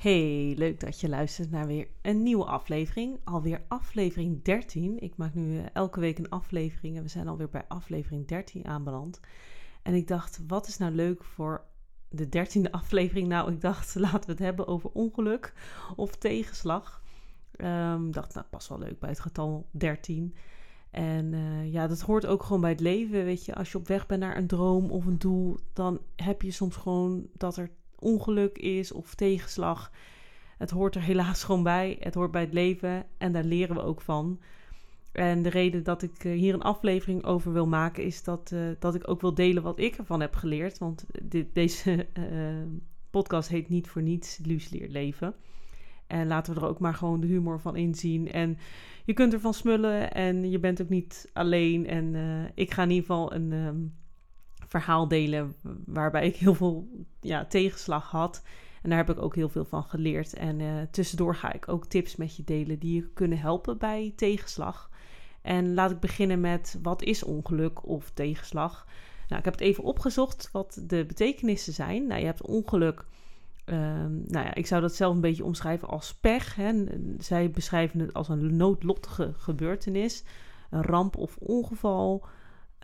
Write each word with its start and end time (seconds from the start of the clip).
Hey, 0.00 0.54
leuk 0.56 0.80
dat 0.80 1.00
je 1.00 1.08
luistert 1.08 1.50
naar 1.50 1.66
weer 1.66 1.88
een 2.02 2.22
nieuwe 2.22 2.44
aflevering. 2.44 3.20
Alweer 3.24 3.64
aflevering 3.68 4.42
13. 4.42 4.98
Ik 4.98 5.16
maak 5.16 5.34
nu 5.34 5.58
eh, 5.58 5.64
elke 5.72 6.00
week 6.00 6.18
een 6.18 6.28
aflevering 6.28 6.96
en 6.96 7.02
we 7.02 7.08
zijn 7.08 7.28
alweer 7.28 7.48
bij 7.48 7.64
aflevering 7.68 8.26
13 8.26 8.66
aanbeland. 8.66 9.20
En 9.82 9.94
ik 9.94 10.08
dacht, 10.08 10.40
wat 10.46 10.66
is 10.66 10.76
nou 10.76 10.92
leuk 10.92 11.24
voor 11.24 11.64
de 12.08 12.28
dertiende 12.28 12.72
aflevering? 12.82 13.28
Nou, 13.28 13.52
ik 13.52 13.60
dacht, 13.60 13.94
laten 14.08 14.26
we 14.26 14.30
het 14.30 14.38
hebben 14.38 14.66
over 14.66 14.90
ongeluk 14.90 15.52
of 15.96 16.16
tegenslag. 16.16 17.02
Ik 17.52 18.12
dacht, 18.12 18.34
nou, 18.34 18.46
pas 18.50 18.68
wel 18.68 18.78
leuk 18.78 18.98
bij 18.98 19.10
het 19.10 19.20
getal 19.20 19.68
13. 19.70 20.34
En 20.90 21.32
uh, 21.32 21.72
ja, 21.72 21.86
dat 21.86 22.00
hoort 22.00 22.26
ook 22.26 22.42
gewoon 22.42 22.60
bij 22.60 22.70
het 22.70 22.80
leven. 22.80 23.24
Weet 23.24 23.44
je, 23.44 23.54
als 23.54 23.72
je 23.72 23.78
op 23.78 23.88
weg 23.88 24.06
bent 24.06 24.20
naar 24.20 24.36
een 24.36 24.46
droom 24.46 24.90
of 24.90 25.06
een 25.06 25.18
doel, 25.18 25.58
dan 25.72 26.00
heb 26.16 26.42
je 26.42 26.50
soms 26.50 26.76
gewoon 26.76 27.26
dat 27.32 27.56
er 27.56 27.70
ongeluk 28.00 28.58
is 28.58 28.92
of 28.92 29.14
tegenslag. 29.14 29.90
Het 30.58 30.70
hoort 30.70 30.94
er 30.94 31.02
helaas 31.02 31.44
gewoon 31.44 31.62
bij. 31.62 31.96
Het 32.00 32.14
hoort 32.14 32.30
bij 32.30 32.40
het 32.40 32.52
leven 32.52 33.06
en 33.18 33.32
daar 33.32 33.44
leren 33.44 33.74
we 33.74 33.82
ook 33.82 34.00
van. 34.00 34.40
En 35.12 35.42
de 35.42 35.48
reden 35.48 35.82
dat 35.82 36.02
ik 36.02 36.24
eh, 36.24 36.32
hier 36.32 36.54
een 36.54 36.62
aflevering 36.62 37.24
over 37.24 37.52
wil 37.52 37.66
maken 37.66 38.04
is 38.04 38.22
dat, 38.22 38.50
uh, 38.54 38.68
dat 38.78 38.94
ik 38.94 39.08
ook 39.08 39.20
wil 39.20 39.34
delen 39.34 39.62
wat 39.62 39.78
ik 39.78 39.96
ervan 39.96 40.20
heb 40.20 40.34
geleerd. 40.34 40.78
Want 40.78 41.06
dit, 41.22 41.54
deze 41.54 42.06
uh, 42.18 42.24
podcast 43.10 43.48
heet 43.48 43.68
niet 43.68 43.88
voor 43.88 44.02
niets 44.02 44.38
Luus 44.44 44.70
leert 44.70 44.90
leven. 44.90 45.34
En 46.06 46.26
laten 46.26 46.54
we 46.54 46.60
er 46.60 46.66
ook 46.66 46.78
maar 46.78 46.94
gewoon 46.94 47.20
de 47.20 47.26
humor 47.26 47.60
van 47.60 47.76
inzien. 47.76 48.32
En 48.32 48.58
je 49.04 49.12
kunt 49.12 49.32
ervan 49.32 49.54
smullen 49.54 50.12
en 50.12 50.50
je 50.50 50.58
bent 50.58 50.82
ook 50.82 50.88
niet 50.88 51.30
alleen. 51.32 51.86
En 51.86 52.14
ik 52.54 52.70
ga 52.70 52.82
in 52.82 52.90
ieder 52.90 53.06
geval 53.06 53.32
een, 53.32 53.52
um, 53.52 53.94
verhaal 54.70 55.08
delen 55.08 55.54
waarbij 55.84 56.26
ik 56.26 56.36
heel 56.36 56.54
veel 56.54 56.88
ja, 57.20 57.44
tegenslag 57.44 58.10
had. 58.10 58.42
En 58.82 58.88
daar 58.88 58.98
heb 58.98 59.10
ik 59.10 59.22
ook 59.22 59.34
heel 59.34 59.48
veel 59.48 59.64
van 59.64 59.84
geleerd. 59.84 60.34
En 60.34 60.60
uh, 60.60 60.82
tussendoor 60.90 61.34
ga 61.34 61.52
ik 61.52 61.68
ook 61.68 61.86
tips 61.86 62.16
met 62.16 62.36
je 62.36 62.44
delen 62.44 62.78
die 62.78 62.94
je 62.94 63.10
kunnen 63.14 63.38
helpen 63.38 63.78
bij 63.78 64.12
tegenslag. 64.16 64.90
En 65.42 65.74
laat 65.74 65.90
ik 65.90 66.00
beginnen 66.00 66.40
met 66.40 66.78
wat 66.82 67.02
is 67.02 67.22
ongeluk 67.22 67.86
of 67.86 68.10
tegenslag? 68.10 68.86
Nou, 69.28 69.38
ik 69.38 69.44
heb 69.44 69.54
het 69.54 69.62
even 69.62 69.84
opgezocht 69.84 70.48
wat 70.52 70.82
de 70.86 71.04
betekenissen 71.06 71.72
zijn. 71.72 72.06
Nou, 72.06 72.20
je 72.20 72.26
hebt 72.26 72.46
ongeluk. 72.46 73.04
Um, 73.64 74.24
nou 74.26 74.46
ja, 74.46 74.54
ik 74.54 74.66
zou 74.66 74.80
dat 74.80 74.94
zelf 74.94 75.14
een 75.14 75.20
beetje 75.20 75.44
omschrijven 75.44 75.88
als 75.88 76.14
pech. 76.14 76.54
Hè. 76.54 76.84
Zij 77.18 77.50
beschrijven 77.50 78.00
het 78.00 78.14
als 78.14 78.28
een 78.28 78.56
noodlottige 78.56 79.32
gebeurtenis, 79.36 80.24
een 80.70 80.82
ramp 80.82 81.16
of 81.16 81.36
ongeval. 81.36 82.26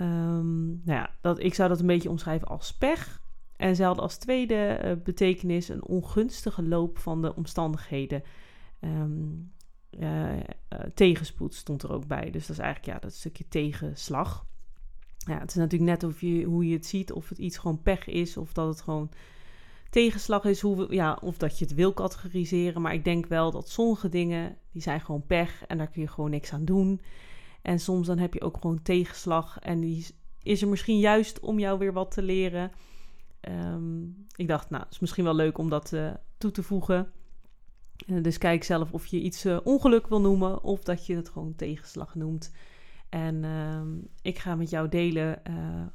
Um, 0.01 0.67
nou 0.67 0.99
ja, 0.99 1.11
dat, 1.21 1.43
ik 1.43 1.55
zou 1.55 1.69
dat 1.69 1.81
een 1.81 1.87
beetje 1.87 2.11
omschrijven 2.11 2.49
als 2.49 2.77
pech. 2.77 3.25
En 3.57 3.77
ze 3.77 3.87
als 3.87 4.17
tweede 4.17 4.81
uh, 4.85 4.93
betekenis 5.05 5.69
een 5.69 5.85
ongunstige 5.85 6.63
loop 6.63 6.99
van 6.99 7.23
de 7.23 7.35
omstandigheden. 7.35 8.23
Um, 8.81 9.55
tegenspoed 10.95 11.55
stond 11.55 11.83
er 11.83 11.93
ook 11.93 12.07
bij. 12.07 12.31
Dus 12.31 12.47
dat 12.47 12.57
is 12.57 12.63
eigenlijk 12.63 12.93
ja, 12.93 12.99
dat 12.99 13.15
stukje 13.15 13.49
tegenslag. 13.49 14.47
Het 15.25 15.51
is 15.51 15.55
natuurlijk 15.55 15.91
net 15.91 16.05
of 16.05 16.21
je, 16.21 16.45
hoe 16.45 16.69
je 16.69 16.75
het 16.75 16.87
ziet. 16.87 17.13
Of 17.13 17.29
het 17.29 17.39
iets 17.39 17.59
gewoon 17.59 17.83
pech 17.83 18.07
is. 18.07 18.37
Of 18.37 18.53
dat 18.53 18.69
het 18.69 18.81
gewoon 18.81 19.11
tegenslag 19.91 20.45
is. 20.45 20.61
Hoe 20.61 20.77
we, 20.77 20.95
ja, 20.95 21.19
of 21.23 21.37
dat 21.39 21.59
je 21.59 21.65
het 21.65 21.75
wil 21.75 21.93
categoriseren. 21.93 22.83
Maar 22.83 22.95
ik 22.95 23.05
denk 23.05 23.27
wel 23.27 23.51
dat 23.51 23.69
sommige 23.69 24.09
dingen, 24.09 24.57
die 24.73 24.83
zijn 24.83 25.01
gewoon 25.01 25.27
pech. 25.27 25.67
En 25.67 25.79
daar 25.79 25.89
kun 25.89 26.03
je 26.03 26.09
gewoon 26.09 26.31
niks 26.31 26.53
aan 26.53 26.65
doen. 26.65 27.01
En 27.67 27.79
soms 27.81 28.07
dan 28.07 28.19
heb 28.19 28.35
je 28.35 28.41
ook 28.41 28.57
gewoon 28.61 28.83
tegenslag. 28.83 29.59
En 29.59 29.81
die 29.81 30.07
is 30.43 30.63
er 30.63 30.69
misschien 30.69 30.99
juist 30.99 31.41
om 31.41 31.59
jou 31.59 31.79
weer 31.79 31.93
wat 31.93 32.11
te 32.11 32.23
leren. 32.23 32.71
Um, 33.49 34.27
ik 34.37 34.49
dacht, 34.49 34.71
nou, 34.71 34.83
het 34.83 34.93
is 34.93 34.99
misschien 34.99 35.25
wel 35.25 35.35
leuk 35.35 35.59
om 35.59 35.69
dat 35.69 35.93
uh, 35.93 36.11
toe 36.39 36.51
te 36.51 36.63
voegen. 36.63 37.13
Uh, 38.07 38.23
dus 38.23 38.39
kijk 38.39 38.65
zelf 38.65 38.93
of 38.93 39.07
je 39.07 39.21
iets 39.21 39.47
uh, 39.47 39.59
ongeluk 39.65 40.07
wil 40.07 40.21
noemen 40.21 40.63
of 40.63 40.83
dat 40.83 41.07
je 41.07 41.17
het 41.17 41.29
gewoon 41.29 41.55
tegenslag 41.55 42.15
noemt. 42.15 42.53
En 43.09 43.45
ehm, 43.45 43.89
ik 44.23 44.39
ga 44.39 44.55
met 44.55 44.71
jou 44.71 44.89
delen 44.89 45.43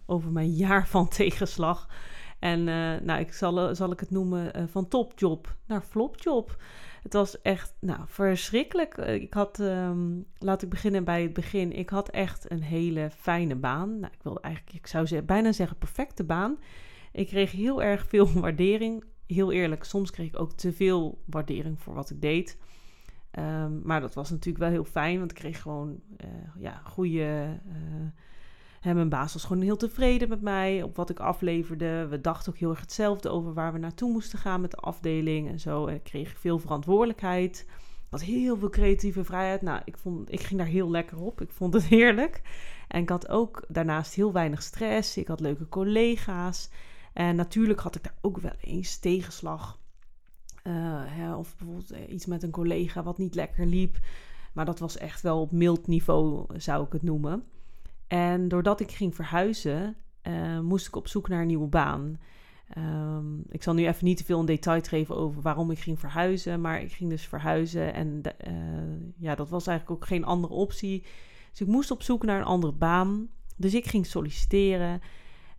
over 0.06 0.32
mijn 0.32 0.54
jaar 0.66 0.88
van 0.88 1.08
tegenslag. 1.08 1.90
En 2.42 2.64
nou, 3.06 3.20
ik 3.20 3.34
zal, 3.34 3.76
zal 3.76 3.92
ik 3.92 4.00
het 4.00 4.12
noemen 4.12 4.70
van 4.70 4.88
topjob 4.88 5.56
naar 5.66 5.82
flopjob. 5.82 6.58
Het 7.02 7.14
was 7.14 7.42
echt 7.42 7.74
nou, 7.80 8.00
verschrikkelijk. 8.06 8.98
Eh, 8.98 9.14
ik 9.14 9.34
had, 9.34 9.60
um, 9.60 10.26
laat 10.38 10.62
ik 10.62 10.70
beginnen 10.70 11.04
bij 11.04 11.22
het 11.22 11.34
begin. 11.34 11.72
Ik 11.72 11.90
had 11.90 12.10
echt 12.10 12.52
een 12.52 12.62
hele 12.62 13.10
fijne 13.10 13.56
baan. 13.56 14.00
Nou, 14.00 14.14
ik 14.14 14.24
wilde 14.24 14.40
eigenlijk, 14.42 14.76
ik 14.76 14.88
zou 14.88 15.22
bijna 15.22 15.52
zeggen, 15.52 15.78
perfecte 15.78 16.24
baan. 16.24 16.58
Ik 17.12 17.28
kreeg 17.28 17.52
heel 17.52 17.84
erg 17.84 18.08
veel 18.08 18.32
waardering. 18.42 19.04
Heel 19.28 19.52
eerlijk, 19.52 19.84
soms 19.84 20.12
kreeg 20.12 20.28
ik 20.28 20.40
ook 20.40 20.54
te 20.54 20.74
veel 20.74 21.22
waardering 21.26 21.80
voor 21.80 21.94
wat 21.94 22.10
ik 22.10 22.22
deed. 22.22 22.58
Um, 23.40 23.82
maar 23.84 24.02
dat 24.02 24.14
was 24.14 24.30
natuurlijk 24.30 24.64
wel 24.64 24.70
heel 24.70 24.84
fijn, 24.84 25.20
want 25.20 25.32
ik 25.32 25.38
kreeg 25.38 25.62
gewoon 25.62 26.02
ja, 26.58 26.82
goede. 26.84 27.60
En 28.82 28.96
mijn 28.96 29.10
baas 29.10 29.34
was 29.34 29.44
gewoon 29.44 29.64
heel 29.64 29.78
tevreden 29.78 30.30
met 30.30 30.42
mij 30.42 30.84
op 30.84 30.96
wat 30.96 31.10
ik 31.10 31.20
afleverde. 31.20 32.08
We 32.08 32.22
dachten 32.22 32.52
ook 32.54 32.60
heel 32.60 32.70
erg 32.70 32.80
hetzelfde 32.80 33.30
over 33.30 33.54
waar 33.54 33.74
we 33.74 33.80
naartoe 33.80 34.12
moesten 34.12 34.40
gaan 34.40 34.62
met 34.62 34.72
de 34.72 34.78
afdeling 34.78 35.50
en 35.50 35.60
zo. 35.60 35.88
Ik 35.88 36.04
kreeg 36.04 36.38
veel 36.38 36.60
verantwoordelijkheid. 36.60 37.66
Wat 38.10 38.22
heel 38.22 38.58
veel 38.58 38.70
creatieve 38.70 39.24
vrijheid. 39.24 39.62
Nou, 39.62 39.82
ik, 39.86 39.98
vond, 39.98 40.32
ik 40.32 40.42
ging 40.42 40.60
daar 40.60 40.70
heel 40.70 40.90
lekker 40.90 41.20
op. 41.20 41.42
Ik 41.42 41.52
vond 41.52 41.74
het 41.74 41.84
heerlijk. 41.98 42.42
En 42.88 43.02
ik 43.02 43.10
had 43.10 43.30
ook 43.30 43.64
daarnaast 43.68 44.14
heel 44.14 44.32
weinig 44.32 44.62
stress. 44.62 45.18
Ik 45.18 45.28
had 45.28 45.40
leuke 45.40 45.70
collega's. 45.70 46.70
En 47.14 47.36
natuurlijk 47.36 47.80
had 47.80 47.96
ik 47.96 48.04
daar 48.04 48.18
ook 48.22 48.38
wel 48.38 48.56
eens 48.62 48.98
tegenslag. 48.98 49.80
Uh, 50.64 50.74
hè, 51.06 51.36
of 51.36 51.56
bijvoorbeeld 51.56 51.92
eh, 51.92 52.14
iets 52.14 52.26
met 52.26 52.44
een 52.44 52.52
collega 52.52 53.04
wat 53.04 53.18
niet 53.18 53.36
lekker 53.36 53.66
liep. 53.66 53.98
Maar 54.54 54.66
dat 54.66 54.80
was 54.80 54.98
echt 54.98 55.22
wel 55.22 55.42
op 55.42 55.52
mild 55.52 55.88
niveau, 55.88 56.46
zou 56.60 56.86
ik 56.86 56.92
het 56.92 57.04
noemen. 57.04 57.44
En 58.12 58.48
doordat 58.48 58.80
ik 58.80 58.92
ging 58.92 59.16
verhuizen, 59.16 59.96
uh, 60.28 60.60
moest 60.60 60.88
ik 60.88 60.96
op 60.96 61.08
zoek 61.08 61.28
naar 61.28 61.42
een 61.42 61.48
nieuwe 61.48 61.68
baan. 61.68 62.20
Um, 62.78 63.44
ik 63.50 63.64
zal 63.64 63.74
nu 63.74 63.88
even 63.88 64.06
niet 64.06 64.18
te 64.18 64.24
veel 64.24 64.40
in 64.40 64.46
detail 64.46 64.82
geven 64.82 65.16
over 65.16 65.42
waarom 65.42 65.72
ik 65.72 65.80
ging 65.80 66.00
verhuizen. 66.00 66.62
Maar 66.62 66.82
ik 66.82 66.92
ging 66.92 67.10
dus 67.10 67.28
verhuizen 67.28 67.94
en 67.94 68.22
uh, 68.48 68.54
ja, 69.18 69.36
dat 69.36 69.50
was 69.50 69.68
eigenlijk 69.68 70.02
ook 70.02 70.08
geen 70.08 70.26
andere 70.26 70.54
optie. 70.54 71.04
Dus 71.50 71.62
ik 71.62 71.68
moest 71.68 71.92
op 71.92 72.02
zoek 72.02 72.24
naar 72.24 72.40
een 72.40 72.46
andere 72.46 72.74
baan. 72.74 73.28
Dus 73.58 73.74
ik 73.74 73.86
ging 73.86 74.06
solliciteren. 74.06 75.02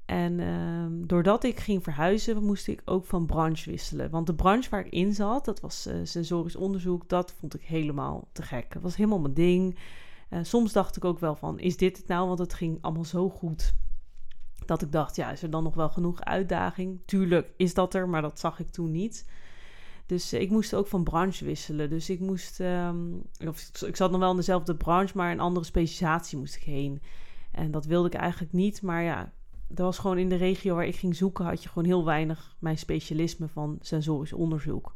En 0.07 0.39
uh, 0.39 1.07
doordat 1.07 1.45
ik 1.45 1.61
ging 1.61 1.83
verhuizen, 1.83 2.45
moest 2.45 2.69
ik 2.69 2.83
ook 2.85 3.05
van 3.05 3.27
branche 3.27 3.71
wisselen. 3.71 4.11
Want 4.11 4.27
de 4.27 4.35
branche 4.35 4.71
waar 4.71 4.87
ik 4.87 4.93
in 4.93 5.15
zat, 5.15 5.45
dat 5.45 5.61
was 5.61 5.87
uh, 5.87 5.95
sensorisch 6.03 6.57
onderzoek, 6.57 7.09
dat 7.09 7.35
vond 7.39 7.55
ik 7.55 7.63
helemaal 7.63 8.29
te 8.33 8.43
gek. 8.43 8.73
Dat 8.73 8.83
was 8.83 8.97
helemaal 8.97 9.21
mijn 9.21 9.35
ding. 9.35 9.79
Uh, 10.33 10.39
soms 10.43 10.73
dacht 10.73 10.97
ik 10.97 11.05
ook 11.05 11.19
wel 11.19 11.35
van, 11.35 11.59
is 11.59 11.77
dit 11.77 11.97
het 11.97 12.07
nou? 12.07 12.27
Want 12.27 12.39
het 12.39 12.55
ging 12.55 12.79
allemaal 12.81 13.05
zo 13.05 13.31
goed. 13.31 13.75
Dat 14.67 14.83
ik 14.83 14.93
dacht, 14.93 15.17
ja, 15.17 15.31
is 15.31 15.43
er 15.43 15.51
dan 15.51 15.63
nog 15.63 15.75
wel 15.75 15.89
genoeg 15.89 16.21
uitdaging? 16.21 17.01
Tuurlijk 17.07 17.53
is 17.57 17.75
dat 17.75 17.95
er, 17.95 18.09
maar 18.09 18.23
dat 18.23 18.41
zag 18.41 18.59
ik 18.59 18.69
toen 18.69 18.91
niet. 18.91 19.27
Dus 20.07 20.33
ik 20.33 20.51
moest 20.51 20.75
ook 20.75 20.87
van 20.87 21.05
branche 21.05 21.45
wisselen. 21.45 21.91
Dus 21.91 22.11
ik 22.11 22.21
moest, 22.21 22.61
um, 22.61 23.23
of 23.47 23.83
ik 23.83 23.97
zat 23.97 24.11
nog 24.11 24.21
wel 24.21 24.31
in 24.31 24.37
dezelfde 24.37 24.77
branche, 24.77 25.17
maar 25.17 25.33
een 25.33 25.41
andere 25.41 25.67
specialisatie 25.67 26.39
moest 26.39 26.57
ik 26.57 26.63
heen. 26.63 27.03
En 27.51 27.71
dat 27.71 27.85
wilde 27.85 28.09
ik 28.09 28.15
eigenlijk 28.15 28.53
niet. 28.53 28.83
Maar 28.83 29.03
ja, 29.03 29.33
dat 29.69 29.87
was 29.87 29.99
gewoon 29.99 30.19
in 30.19 30.29
de 30.29 30.37
regio 30.37 30.75
waar 30.75 30.87
ik 30.87 30.97
ging 30.97 31.17
zoeken, 31.17 31.45
had 31.45 31.63
je 31.63 31.69
gewoon 31.69 31.85
heel 31.85 32.05
weinig 32.05 32.57
mijn 32.59 32.79
specialisme 32.79 33.49
van 33.49 33.79
sensorisch 33.81 34.33
onderzoek. 34.33 34.93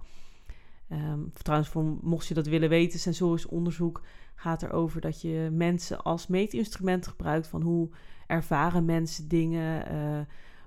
Um, 0.93 1.33
trouwens, 1.33 1.71
voor, 1.71 1.85
mocht 2.03 2.27
je 2.27 2.35
dat 2.35 2.47
willen 2.47 2.69
weten, 2.69 2.99
sensorisch 2.99 3.47
onderzoek 3.47 4.03
gaat 4.35 4.63
erover 4.63 5.01
dat 5.01 5.21
je 5.21 5.49
mensen 5.53 6.03
als 6.03 6.27
meetinstrument 6.27 7.07
gebruikt 7.07 7.47
van 7.47 7.63
hoe 7.63 7.89
ervaren 8.27 8.85
mensen 8.85 9.29
dingen. 9.29 9.93
Uh, 9.93 10.21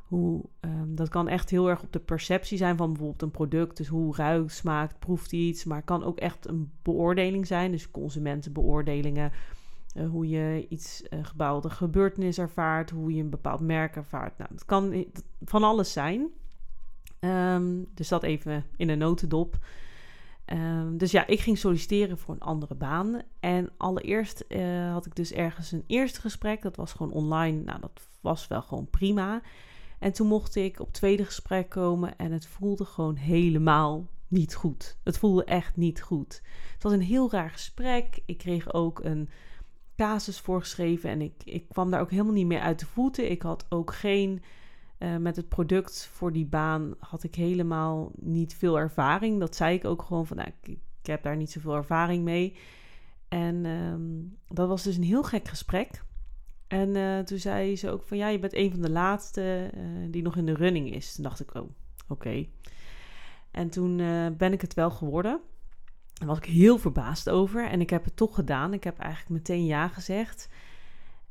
hoe, 0.03 0.43
um, 0.59 0.95
dat 0.95 1.09
kan 1.09 1.27
echt 1.27 1.49
heel 1.49 1.69
erg 1.69 1.83
op 1.83 1.91
de 1.91 1.99
perceptie 1.99 2.57
zijn 2.57 2.77
van 2.77 2.87
bijvoorbeeld 2.87 3.21
een 3.21 3.31
product. 3.31 3.77
Dus 3.77 3.87
hoe 3.87 4.15
ruikt, 4.15 4.51
smaakt, 4.51 4.99
proeft 4.99 5.31
iets. 5.31 5.63
Maar 5.63 5.77
het 5.77 5.85
kan 5.85 6.03
ook 6.03 6.17
echt 6.17 6.47
een 6.47 6.71
beoordeling 6.81 7.47
zijn. 7.47 7.71
Dus 7.71 7.91
consumentenbeoordelingen. 7.91 9.31
Uh, 9.95 10.09
hoe 10.09 10.29
je 10.29 10.65
iets, 10.69 11.03
uh, 11.09 11.19
gebouwde 11.21 11.69
gebeurtenis 11.69 12.37
ervaart. 12.37 12.89
Hoe 12.89 13.13
je 13.13 13.21
een 13.21 13.29
bepaald 13.29 13.59
merk 13.59 13.95
ervaart. 13.95 14.37
Nou, 14.37 14.49
het 14.53 14.65
kan 14.65 15.05
van 15.41 15.63
alles 15.63 15.93
zijn. 15.93 16.27
Um, 17.19 17.87
dus 17.93 18.07
dat 18.07 18.23
even 18.23 18.65
in 18.77 18.89
een 18.89 18.97
notendop. 18.97 19.57
Ehm, 20.49 20.97
dus 20.97 21.11
ja, 21.11 21.27
ik 21.27 21.39
ging 21.39 21.57
solliciteren 21.57 22.17
voor 22.17 22.33
een 22.33 22.41
andere 22.41 22.75
baan. 22.75 23.21
En 23.39 23.69
allereerst 23.77 24.39
eh, 24.39 24.91
had 24.91 25.05
ik 25.05 25.15
dus 25.15 25.31
ergens 25.31 25.71
een 25.71 25.83
eerste 25.87 26.21
gesprek. 26.21 26.61
Dat 26.61 26.75
was 26.75 26.91
gewoon 26.91 27.11
online. 27.11 27.61
Nou, 27.63 27.79
dat 27.79 28.01
was 28.21 28.47
wel 28.47 28.61
gewoon 28.61 28.89
prima. 28.89 29.41
En 29.99 30.13
toen 30.13 30.27
mocht 30.27 30.55
ik 30.55 30.79
op 30.79 30.93
tweede 30.93 31.25
gesprek 31.25 31.69
komen 31.69 32.17
en 32.17 32.31
het 32.31 32.47
voelde 32.47 32.85
gewoon 32.85 33.15
helemaal 33.15 34.07
niet 34.27 34.55
goed. 34.55 34.97
Het 35.03 35.17
voelde 35.17 35.43
echt 35.43 35.75
niet 35.75 36.01
goed. 36.01 36.41
Het 36.73 36.83
was 36.83 36.91
een 36.91 37.01
heel 37.01 37.31
raar 37.31 37.49
gesprek. 37.49 38.19
Ik 38.25 38.37
kreeg 38.37 38.73
ook 38.73 39.03
een 39.03 39.29
casus 39.95 40.39
voorgeschreven 40.39 41.09
en 41.09 41.21
ik, 41.21 41.33
ik 41.43 41.67
kwam 41.67 41.91
daar 41.91 42.01
ook 42.01 42.11
helemaal 42.11 42.33
niet 42.33 42.45
meer 42.45 42.61
uit 42.61 42.79
de 42.79 42.85
voeten. 42.85 43.31
Ik 43.31 43.41
had 43.41 43.65
ook 43.69 43.93
geen, 43.93 44.43
uh, 44.99 45.17
met 45.17 45.35
het 45.35 45.49
product 45.49 46.09
voor 46.11 46.31
die 46.31 46.45
baan 46.45 46.95
had 46.99 47.23
ik 47.23 47.35
helemaal 47.35 48.11
niet 48.15 48.55
veel 48.55 48.79
ervaring. 48.79 49.39
Dat 49.39 49.55
zei 49.55 49.75
ik 49.75 49.85
ook 49.85 50.01
gewoon 50.01 50.27
van, 50.27 50.37
nou, 50.37 50.49
ik, 50.61 50.77
heb 51.01 51.23
daar 51.23 51.37
niet 51.37 51.51
zoveel 51.51 51.75
ervaring 51.75 52.23
mee. 52.23 52.57
En 53.27 53.65
um, 53.65 54.37
dat 54.47 54.67
was 54.67 54.83
dus 54.83 54.95
een 54.95 55.03
heel 55.03 55.23
gek 55.23 55.47
gesprek. 55.47 56.03
En 56.67 56.95
uh, 56.95 57.19
toen 57.19 57.37
zei 57.37 57.77
ze 57.77 57.89
ook 57.89 58.03
van, 58.03 58.17
ja, 58.17 58.27
je 58.27 58.39
bent 58.39 58.53
een 58.53 58.71
van 58.71 58.81
de 58.81 58.89
laatste 58.89 59.71
uh, 59.77 59.81
die 60.11 60.21
nog 60.21 60.35
in 60.35 60.45
de 60.45 60.53
running 60.53 60.93
is. 60.93 61.15
Toen 61.15 61.23
dacht 61.23 61.39
ik, 61.39 61.53
oh, 61.55 61.69
oké. 62.07 62.45
En 63.51 63.69
toen 63.69 63.97
ben 64.37 64.53
ik 64.53 64.61
het 64.61 64.73
wel 64.73 64.91
geworden. 64.91 65.41
Daar 66.13 66.27
was 66.27 66.37
ik 66.37 66.45
heel 66.45 66.77
verbaasd 66.77 67.29
over. 67.29 67.69
En 67.69 67.81
ik 67.81 67.89
heb 67.89 68.05
het 68.05 68.15
toch 68.15 68.35
gedaan. 68.35 68.73
Ik 68.73 68.83
heb 68.83 68.99
eigenlijk 68.99 69.29
meteen 69.29 69.65
ja 69.65 69.87
gezegd. 69.87 70.49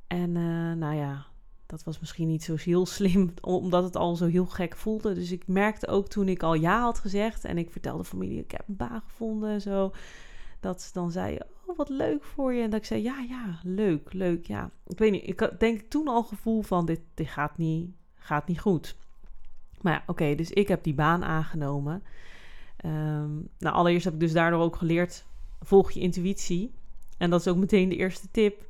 En 0.06 0.32
nou 0.78 0.94
ja, 0.94 1.26
dat 1.68 1.84
was 1.84 1.98
misschien 2.00 2.28
niet 2.28 2.42
zo 2.42 2.54
heel 2.56 2.86
slim, 2.86 3.34
omdat 3.40 3.84
het 3.84 3.96
al 3.96 4.16
zo 4.16 4.26
heel 4.26 4.46
gek 4.46 4.76
voelde. 4.76 5.14
Dus 5.14 5.30
ik 5.30 5.46
merkte 5.46 5.86
ook 5.86 6.08
toen 6.08 6.28
ik 6.28 6.42
al 6.42 6.54
ja 6.54 6.80
had 6.80 6.98
gezegd 6.98 7.44
en 7.44 7.58
ik 7.58 7.70
vertelde 7.70 8.04
familie, 8.04 8.38
ik 8.38 8.50
heb 8.50 8.68
een 8.68 8.76
baan 8.76 9.02
gevonden 9.06 9.50
en 9.50 9.60
zo, 9.60 9.92
dat 10.60 10.82
ze 10.82 10.92
dan 10.92 11.10
zei, 11.10 11.38
oh 11.66 11.76
wat 11.76 11.88
leuk 11.88 12.24
voor 12.24 12.54
je. 12.54 12.62
En 12.62 12.70
dat 12.70 12.80
ik 12.80 12.86
zei, 12.86 13.02
ja, 13.02 13.20
ja, 13.28 13.60
leuk, 13.62 14.12
leuk, 14.12 14.46
ja. 14.46 14.70
Ik 14.86 14.98
weet 14.98 15.10
niet, 15.10 15.28
ik 15.28 15.50
denk 15.58 15.80
toen 15.80 16.08
al 16.08 16.22
gevoel 16.22 16.62
van, 16.62 16.86
dit, 16.86 17.00
dit 17.14 17.28
gaat, 17.28 17.58
niet, 17.58 17.90
gaat 18.14 18.46
niet 18.46 18.60
goed. 18.60 18.96
Maar 19.80 19.92
ja, 19.92 20.02
oké, 20.06 20.34
dus 20.34 20.50
ik 20.50 20.68
heb 20.68 20.82
die 20.82 20.94
baan 20.94 21.24
aangenomen. 21.24 22.02
Um, 22.84 23.48
nou, 23.58 23.74
allereerst 23.74 24.04
heb 24.04 24.14
ik 24.14 24.20
dus 24.20 24.32
daardoor 24.32 24.60
ook 24.60 24.76
geleerd: 24.76 25.24
volg 25.60 25.90
je 25.90 26.00
intuïtie. 26.00 26.74
En 27.18 27.30
dat 27.30 27.40
is 27.40 27.48
ook 27.48 27.56
meteen 27.56 27.88
de 27.88 27.96
eerste 27.96 28.30
tip. 28.30 28.66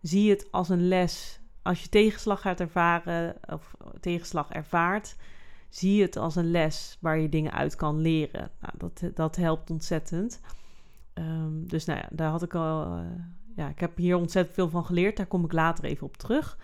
Zie 0.00 0.30
het 0.30 0.52
als 0.52 0.68
een 0.68 0.88
les. 0.88 1.40
Als 1.66 1.82
je 1.82 1.88
tegenslag 1.88 2.40
gaat 2.40 2.60
ervaren 2.60 3.36
of 3.48 3.74
tegenslag 4.00 4.50
ervaart, 4.50 5.16
zie 5.68 6.02
het 6.02 6.16
als 6.16 6.36
een 6.36 6.50
les 6.50 6.98
waar 7.00 7.18
je 7.18 7.28
dingen 7.28 7.52
uit 7.52 7.76
kan 7.76 8.00
leren. 8.00 8.50
Nou, 8.60 8.74
dat, 8.78 9.16
dat 9.16 9.36
helpt 9.36 9.70
ontzettend. 9.70 10.40
Um, 11.14 11.68
dus 11.68 11.84
nou 11.84 11.98
ja, 11.98 12.08
daar 12.10 12.30
had 12.30 12.42
ik 12.42 12.54
al. 12.54 12.96
Uh, 12.96 13.00
ja, 13.56 13.68
ik 13.68 13.80
heb 13.80 13.96
hier 13.96 14.16
ontzettend 14.16 14.54
veel 14.54 14.68
van 14.68 14.84
geleerd. 14.84 15.16
Daar 15.16 15.26
kom 15.26 15.44
ik 15.44 15.52
later 15.52 15.84
even 15.84 16.06
op 16.06 16.16
terug. 16.16 16.58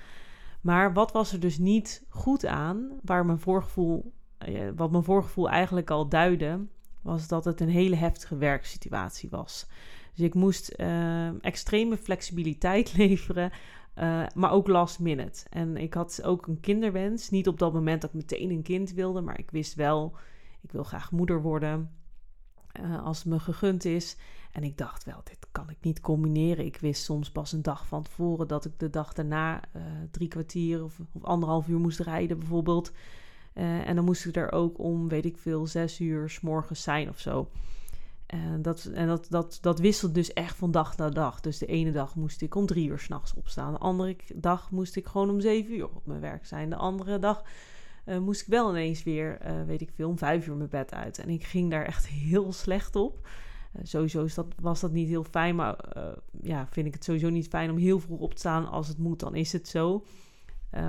Maar 0.60 0.92
wat 0.92 1.12
was 1.12 1.32
er 1.32 1.40
dus 1.40 1.58
niet 1.58 2.04
goed 2.08 2.46
aan, 2.46 2.90
waar 3.02 3.26
mijn 3.26 3.38
voorgevoel, 3.38 4.12
uh, 4.48 4.68
wat 4.76 4.90
mijn 4.90 5.04
voorgevoel 5.04 5.50
eigenlijk 5.50 5.90
al 5.90 6.08
duidde, 6.08 6.66
was 7.00 7.28
dat 7.28 7.44
het 7.44 7.60
een 7.60 7.68
hele 7.68 7.96
heftige 7.96 8.36
werksituatie 8.36 9.30
was. 9.30 9.66
Dus 10.14 10.24
ik 10.24 10.34
moest 10.34 10.74
uh, 10.76 11.44
extreme 11.44 11.96
flexibiliteit 11.96 12.92
leveren, 12.96 13.50
uh, 13.98 14.26
maar 14.34 14.50
ook 14.50 14.68
last 14.68 14.98
minute. 14.98 15.46
En 15.50 15.76
ik 15.76 15.94
had 15.94 16.22
ook 16.22 16.46
een 16.46 16.60
kinderwens. 16.60 17.30
Niet 17.30 17.48
op 17.48 17.58
dat 17.58 17.72
moment 17.72 18.00
dat 18.00 18.10
ik 18.10 18.16
meteen 18.16 18.50
een 18.50 18.62
kind 18.62 18.92
wilde, 18.92 19.20
maar 19.20 19.38
ik 19.38 19.50
wist 19.50 19.74
wel, 19.74 20.16
ik 20.60 20.72
wil 20.72 20.84
graag 20.84 21.10
moeder 21.10 21.42
worden 21.42 21.90
uh, 22.80 23.04
als 23.04 23.18
het 23.18 23.26
me 23.26 23.40
gegund 23.40 23.84
is. 23.84 24.16
En 24.52 24.62
ik 24.64 24.78
dacht 24.78 25.04
wel, 25.04 25.20
dit 25.24 25.46
kan 25.52 25.70
ik 25.70 25.76
niet 25.80 26.00
combineren. 26.00 26.64
Ik 26.64 26.76
wist 26.76 27.04
soms 27.04 27.30
pas 27.30 27.52
een 27.52 27.62
dag 27.62 27.86
van 27.86 28.02
tevoren 28.02 28.48
dat 28.48 28.64
ik 28.64 28.78
de 28.78 28.90
dag 28.90 29.12
daarna 29.12 29.60
drie 30.10 30.28
kwartier 30.28 30.84
of, 30.84 31.00
of 31.12 31.24
anderhalf 31.24 31.68
uur 31.68 31.78
moest 31.78 32.00
rijden 32.00 32.38
bijvoorbeeld. 32.38 32.92
En 33.54 33.96
dan 33.96 34.04
moest 34.04 34.26
ik 34.26 34.36
er 34.36 34.52
ook 34.52 34.78
om, 34.78 35.08
weet 35.08 35.24
ik 35.24 35.38
veel, 35.38 35.66
zes 35.66 36.00
uur 36.00 36.30
s 36.30 36.40
morgens 36.40 36.82
zijn 36.82 37.08
of 37.08 37.18
zo. 37.18 37.48
En, 38.32 38.62
dat, 38.62 38.84
en 38.84 39.06
dat, 39.06 39.26
dat, 39.30 39.58
dat 39.60 39.78
wisselt 39.78 40.14
dus 40.14 40.32
echt 40.32 40.56
van 40.56 40.70
dag 40.70 40.96
naar 40.96 41.12
dag. 41.12 41.40
Dus 41.40 41.58
de 41.58 41.66
ene 41.66 41.92
dag 41.92 42.16
moest 42.16 42.42
ik 42.42 42.54
om 42.54 42.66
drie 42.66 42.88
uur 42.88 42.98
s'nachts 42.98 43.34
opstaan. 43.34 43.72
De 43.72 43.78
andere 43.78 44.16
dag 44.34 44.70
moest 44.70 44.96
ik 44.96 45.06
gewoon 45.06 45.30
om 45.30 45.40
zeven 45.40 45.74
uur 45.74 45.88
op 45.88 46.06
mijn 46.06 46.20
werk 46.20 46.46
zijn. 46.46 46.70
De 46.70 46.76
andere 46.76 47.18
dag 47.18 47.44
uh, 48.06 48.18
moest 48.18 48.40
ik 48.40 48.46
wel 48.46 48.70
ineens 48.70 49.02
weer, 49.02 49.46
uh, 49.46 49.62
weet 49.64 49.80
ik 49.80 49.90
veel, 49.94 50.08
om 50.08 50.18
vijf 50.18 50.46
uur 50.46 50.56
mijn 50.56 50.68
bed 50.68 50.94
uit. 50.94 51.18
En 51.18 51.28
ik 51.28 51.44
ging 51.44 51.70
daar 51.70 51.84
echt 51.84 52.06
heel 52.28 52.52
slecht 52.52 52.96
op. 52.96 53.28
sowieso 53.82 54.24
is 54.24 54.34
dat, 54.34 54.46
was 54.60 54.80
dat 54.80 54.92
niet 54.92 55.08
heel 55.08 55.24
fijn, 55.24 55.56
maar 55.56 55.76
ja, 56.42 56.66
vind 56.70 56.86
ik 56.86 56.94
het 56.94 57.04
sowieso 57.04 57.28
niet 57.28 57.48
fijn 57.48 57.70
om 57.70 57.76
heel 57.76 58.00
vroeg 58.00 58.20
op 58.20 58.32
te 58.32 58.38
staan. 58.38 58.70
Als 58.70 58.88
het 58.88 58.98
moet, 58.98 59.20
dan 59.20 59.34
is 59.34 59.52
het 59.52 59.68
zo. 59.68 60.04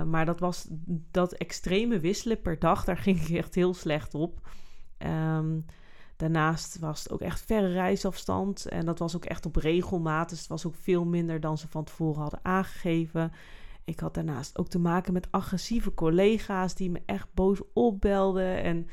Maar 0.06 0.24
dat 0.24 0.40
was 0.40 0.66
dat 1.10 1.32
extreme 1.32 2.00
wisselen 2.00 2.40
per 2.40 2.58
dag, 2.58 2.84
daar 2.84 2.98
ging 2.98 3.20
ik 3.20 3.36
echt 3.36 3.54
heel 3.54 3.74
slecht 3.74 4.14
op. 4.14 4.48
Um, 4.98 5.64
daarnaast 6.16 6.78
was 6.78 7.02
het 7.02 7.12
ook 7.12 7.20
echt 7.20 7.40
verre 7.40 7.72
reisafstand. 7.72 8.66
En 8.66 8.86
dat 8.86 8.98
was 8.98 9.16
ook 9.16 9.24
echt 9.24 9.46
op 9.46 9.56
regelmaat. 9.56 10.28
Dus 10.28 10.38
het 10.38 10.48
was 10.48 10.66
ook 10.66 10.74
veel 10.74 11.04
minder 11.04 11.40
dan 11.40 11.58
ze 11.58 11.68
van 11.68 11.84
tevoren 11.84 12.20
hadden 12.20 12.40
aangegeven. 12.42 13.32
Ik 13.84 14.00
had 14.00 14.14
daarnaast 14.14 14.58
ook 14.58 14.68
te 14.68 14.78
maken 14.78 15.12
met 15.12 15.28
agressieve 15.30 15.94
collega's 15.94 16.74
die 16.74 16.90
me 16.90 17.02
echt 17.06 17.28
boos 17.34 17.60
opbelden. 17.72 18.62
En 18.62 18.86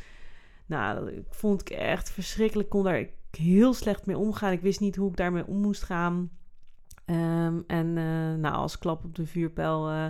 nou, 0.66 1.24
vond 1.30 1.62
ik 1.62 1.70
echt 1.70 2.12
verschrikkelijk. 2.12 2.66
Ik 2.68 2.74
kon 2.74 2.84
daar 2.84 3.06
heel 3.32 3.74
slecht 3.74 4.06
mee 4.06 4.18
omgaan. 4.18 4.52
Ik 4.52 4.62
wist 4.62 4.80
niet 4.80 4.96
hoe 4.96 5.10
ik 5.10 5.18
daarmee 5.18 5.48
om 5.48 5.58
moest 5.58 5.84
gaan. 5.84 6.30
Um, 7.06 7.64
en 7.68 7.88
uh, 7.88 8.34
nou, 8.34 8.56
als 8.56 8.78
klap 8.78 9.04
op 9.04 9.16
de 9.16 9.26
vuurpijl. 9.26 9.92
Uh, 9.92 10.06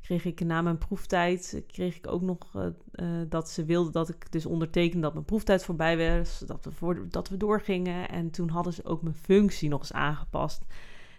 kreeg 0.00 0.24
ik 0.24 0.44
na 0.44 0.62
mijn 0.62 0.78
proeftijd 0.78 1.62
kreeg 1.66 1.96
ik 1.96 2.06
ook 2.06 2.22
nog 2.22 2.54
uh, 2.56 2.66
uh, 2.92 3.22
dat 3.28 3.50
ze 3.50 3.64
wilden 3.64 3.92
dat 3.92 4.08
ik 4.08 4.32
dus 4.32 4.46
ondertekende 4.46 5.02
dat 5.02 5.12
mijn 5.12 5.24
proeftijd 5.24 5.64
voorbij 5.64 6.18
was, 6.18 6.38
dat 6.38 6.68
we, 6.78 7.06
dat 7.08 7.28
we 7.28 7.36
doorgingen. 7.36 8.08
En 8.08 8.30
toen 8.30 8.48
hadden 8.48 8.72
ze 8.72 8.84
ook 8.84 9.02
mijn 9.02 9.14
functie 9.14 9.68
nog 9.68 9.80
eens 9.80 9.92
aangepast. 9.92 10.64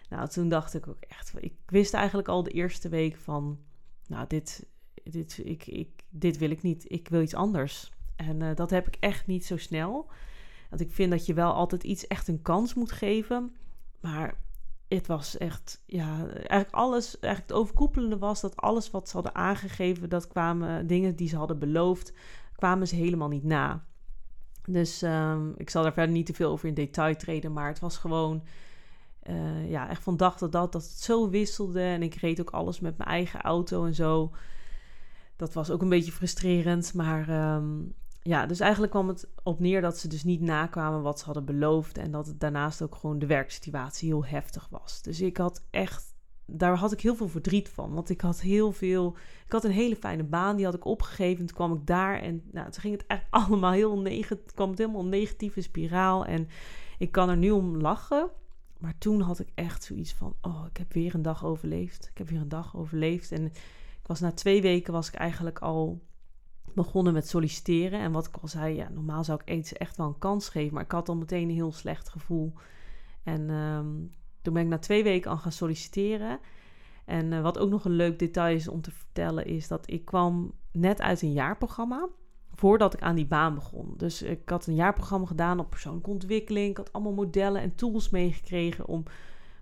Nou, 0.08 0.28
toen 0.28 0.48
dacht 0.48 0.74
ik 0.74 0.88
ook 0.88 1.00
echt, 1.08 1.32
ik 1.40 1.54
wist 1.66 1.94
eigenlijk 1.94 2.28
al 2.28 2.42
de 2.42 2.50
eerste 2.50 2.88
week 2.88 3.16
van, 3.16 3.58
nou, 4.06 4.26
dit, 4.26 4.66
dit, 5.02 5.40
ik, 5.44 5.66
ik, 5.66 5.88
dit 6.10 6.38
wil 6.38 6.50
ik 6.50 6.62
niet, 6.62 6.84
ik 6.90 7.08
wil 7.08 7.22
iets 7.22 7.34
anders. 7.34 7.92
En 8.16 8.40
uh, 8.40 8.54
dat 8.54 8.70
heb 8.70 8.86
ik 8.86 8.96
echt 9.00 9.26
niet 9.26 9.44
zo 9.44 9.56
snel. 9.56 10.10
Want 10.68 10.80
ik 10.80 10.92
vind 10.92 11.10
dat 11.10 11.26
je 11.26 11.34
wel 11.34 11.52
altijd 11.52 11.82
iets 11.82 12.06
echt 12.06 12.28
een 12.28 12.42
kans 12.42 12.74
moet 12.74 12.92
geven. 12.92 13.56
Maar 14.00 14.34
het 14.94 15.06
was 15.06 15.36
echt, 15.38 15.82
ja, 15.86 16.26
eigenlijk 16.28 16.70
alles, 16.70 17.20
eigenlijk 17.20 17.52
het 17.52 17.60
overkoepelende 17.60 18.18
was 18.18 18.40
dat 18.40 18.56
alles 18.56 18.90
wat 18.90 19.08
ze 19.08 19.14
hadden 19.14 19.34
aangegeven, 19.34 20.08
dat 20.08 20.26
kwamen 20.26 20.86
dingen 20.86 21.16
die 21.16 21.28
ze 21.28 21.36
hadden 21.36 21.58
beloofd, 21.58 22.12
kwamen 22.56 22.88
ze 22.88 22.94
helemaal 22.94 23.28
niet 23.28 23.44
na. 23.44 23.84
Dus 24.64 25.02
um, 25.02 25.54
ik 25.56 25.70
zal 25.70 25.82
daar 25.82 25.92
verder 25.92 26.14
niet 26.14 26.26
te 26.26 26.34
veel 26.34 26.50
over 26.50 26.68
in 26.68 26.74
detail 26.74 27.16
treden, 27.16 27.52
maar 27.52 27.68
het 27.68 27.78
was 27.78 27.96
gewoon, 27.96 28.42
uh, 29.30 29.70
ja, 29.70 29.88
echt 29.88 30.02
van 30.02 30.16
dag 30.16 30.36
tot 30.36 30.52
dag 30.52 30.68
dat 30.68 30.82
het 30.82 31.00
zo 31.00 31.30
wisselde. 31.30 31.80
En 31.80 32.02
ik 32.02 32.14
reed 32.14 32.40
ook 32.40 32.50
alles 32.50 32.80
met 32.80 32.98
mijn 32.98 33.10
eigen 33.10 33.40
auto 33.40 33.84
en 33.84 33.94
zo. 33.94 34.32
Dat 35.36 35.54
was 35.54 35.70
ook 35.70 35.82
een 35.82 35.88
beetje 35.88 36.12
frustrerend, 36.12 36.94
maar 36.94 37.54
um, 37.54 37.94
ja, 38.22 38.46
dus 38.46 38.60
eigenlijk 38.60 38.92
kwam 38.92 39.08
het 39.08 39.28
op 39.42 39.60
neer 39.60 39.80
dat 39.80 39.98
ze 39.98 40.08
dus 40.08 40.24
niet 40.24 40.40
nakwamen 40.40 41.02
wat 41.02 41.18
ze 41.18 41.24
hadden 41.24 41.44
beloofd. 41.44 41.98
En 41.98 42.10
dat 42.10 42.26
het 42.26 42.40
daarnaast 42.40 42.82
ook 42.82 42.94
gewoon 42.94 43.18
de 43.18 43.26
werksituatie 43.26 44.08
heel 44.08 44.24
heftig 44.24 44.68
was. 44.70 45.02
Dus 45.02 45.20
ik 45.20 45.36
had 45.36 45.64
echt, 45.70 46.14
daar 46.46 46.76
had 46.76 46.92
ik 46.92 47.00
heel 47.00 47.14
veel 47.14 47.28
verdriet 47.28 47.68
van. 47.68 47.94
Want 47.94 48.10
ik 48.10 48.20
had 48.20 48.40
heel 48.40 48.72
veel, 48.72 49.16
ik 49.46 49.52
had 49.52 49.64
een 49.64 49.70
hele 49.70 49.96
fijne 49.96 50.24
baan, 50.24 50.56
die 50.56 50.64
had 50.64 50.74
ik 50.74 50.84
opgegeven. 50.84 51.46
Toen 51.46 51.56
kwam 51.56 51.72
ik 51.72 51.86
daar 51.86 52.20
en 52.20 52.42
nou, 52.52 52.70
toen 52.70 52.80
ging 52.80 52.96
het 52.96 53.06
eigenlijk 53.06 53.44
allemaal 53.48 53.72
heel 53.72 53.98
negatief, 53.98 54.52
kwam 54.54 54.70
het 54.70 54.78
helemaal 54.78 55.00
een 55.00 55.08
negatieve 55.08 55.60
spiraal. 55.60 56.24
En 56.26 56.48
ik 56.98 57.12
kan 57.12 57.28
er 57.28 57.36
nu 57.36 57.50
om 57.50 57.76
lachen. 57.76 58.30
Maar 58.78 58.98
toen 58.98 59.20
had 59.20 59.38
ik 59.38 59.48
echt 59.54 59.84
zoiets 59.84 60.12
van, 60.12 60.34
oh, 60.40 60.64
ik 60.70 60.76
heb 60.76 60.92
weer 60.92 61.14
een 61.14 61.22
dag 61.22 61.44
overleefd. 61.44 62.08
Ik 62.10 62.18
heb 62.18 62.28
weer 62.28 62.40
een 62.40 62.48
dag 62.48 62.76
overleefd. 62.76 63.32
En 63.32 63.44
ik 63.44 64.06
was 64.06 64.20
na 64.20 64.32
twee 64.32 64.62
weken 64.62 64.92
was 64.92 65.08
ik 65.08 65.14
eigenlijk 65.14 65.58
al 65.58 66.00
begonnen 66.74 67.12
met 67.12 67.28
solliciteren. 67.28 68.00
En 68.00 68.12
wat 68.12 68.26
ik 68.26 68.36
al 68.36 68.48
zei, 68.48 68.74
ja, 68.74 68.88
normaal 68.88 69.24
zou 69.24 69.40
ik 69.44 69.54
iets 69.54 69.72
echt 69.72 69.96
wel 69.96 70.06
een 70.06 70.18
kans 70.18 70.48
geven. 70.48 70.74
Maar 70.74 70.82
ik 70.82 70.92
had 70.92 71.08
al 71.08 71.16
meteen 71.16 71.48
een 71.48 71.54
heel 71.54 71.72
slecht 71.72 72.08
gevoel. 72.08 72.52
En 73.22 73.50
um, 73.50 74.10
toen 74.42 74.54
ben 74.54 74.62
ik 74.62 74.68
na 74.68 74.78
twee 74.78 75.02
weken 75.02 75.30
al 75.30 75.36
gaan 75.36 75.52
solliciteren. 75.52 76.38
En 77.04 77.32
uh, 77.32 77.42
wat 77.42 77.58
ook 77.58 77.70
nog 77.70 77.84
een 77.84 77.96
leuk 77.96 78.18
detail 78.18 78.56
is 78.56 78.68
om 78.68 78.80
te 78.80 78.90
vertellen, 78.90 79.46
is 79.46 79.68
dat 79.68 79.90
ik 79.90 80.04
kwam 80.04 80.52
net 80.72 81.00
uit 81.00 81.22
een 81.22 81.32
jaarprogramma. 81.32 82.08
Voordat 82.54 82.94
ik 82.94 83.02
aan 83.02 83.14
die 83.14 83.26
baan 83.26 83.54
begon. 83.54 83.94
Dus 83.96 84.22
ik 84.22 84.48
had 84.48 84.66
een 84.66 84.74
jaarprogramma 84.74 85.26
gedaan 85.26 85.58
op 85.58 85.70
persoonlijke 85.70 86.10
ontwikkeling. 86.10 86.70
Ik 86.70 86.76
had 86.76 86.92
allemaal 86.92 87.12
modellen 87.12 87.62
en 87.62 87.74
tools 87.74 88.10
meegekregen 88.10 88.86
om 88.86 89.04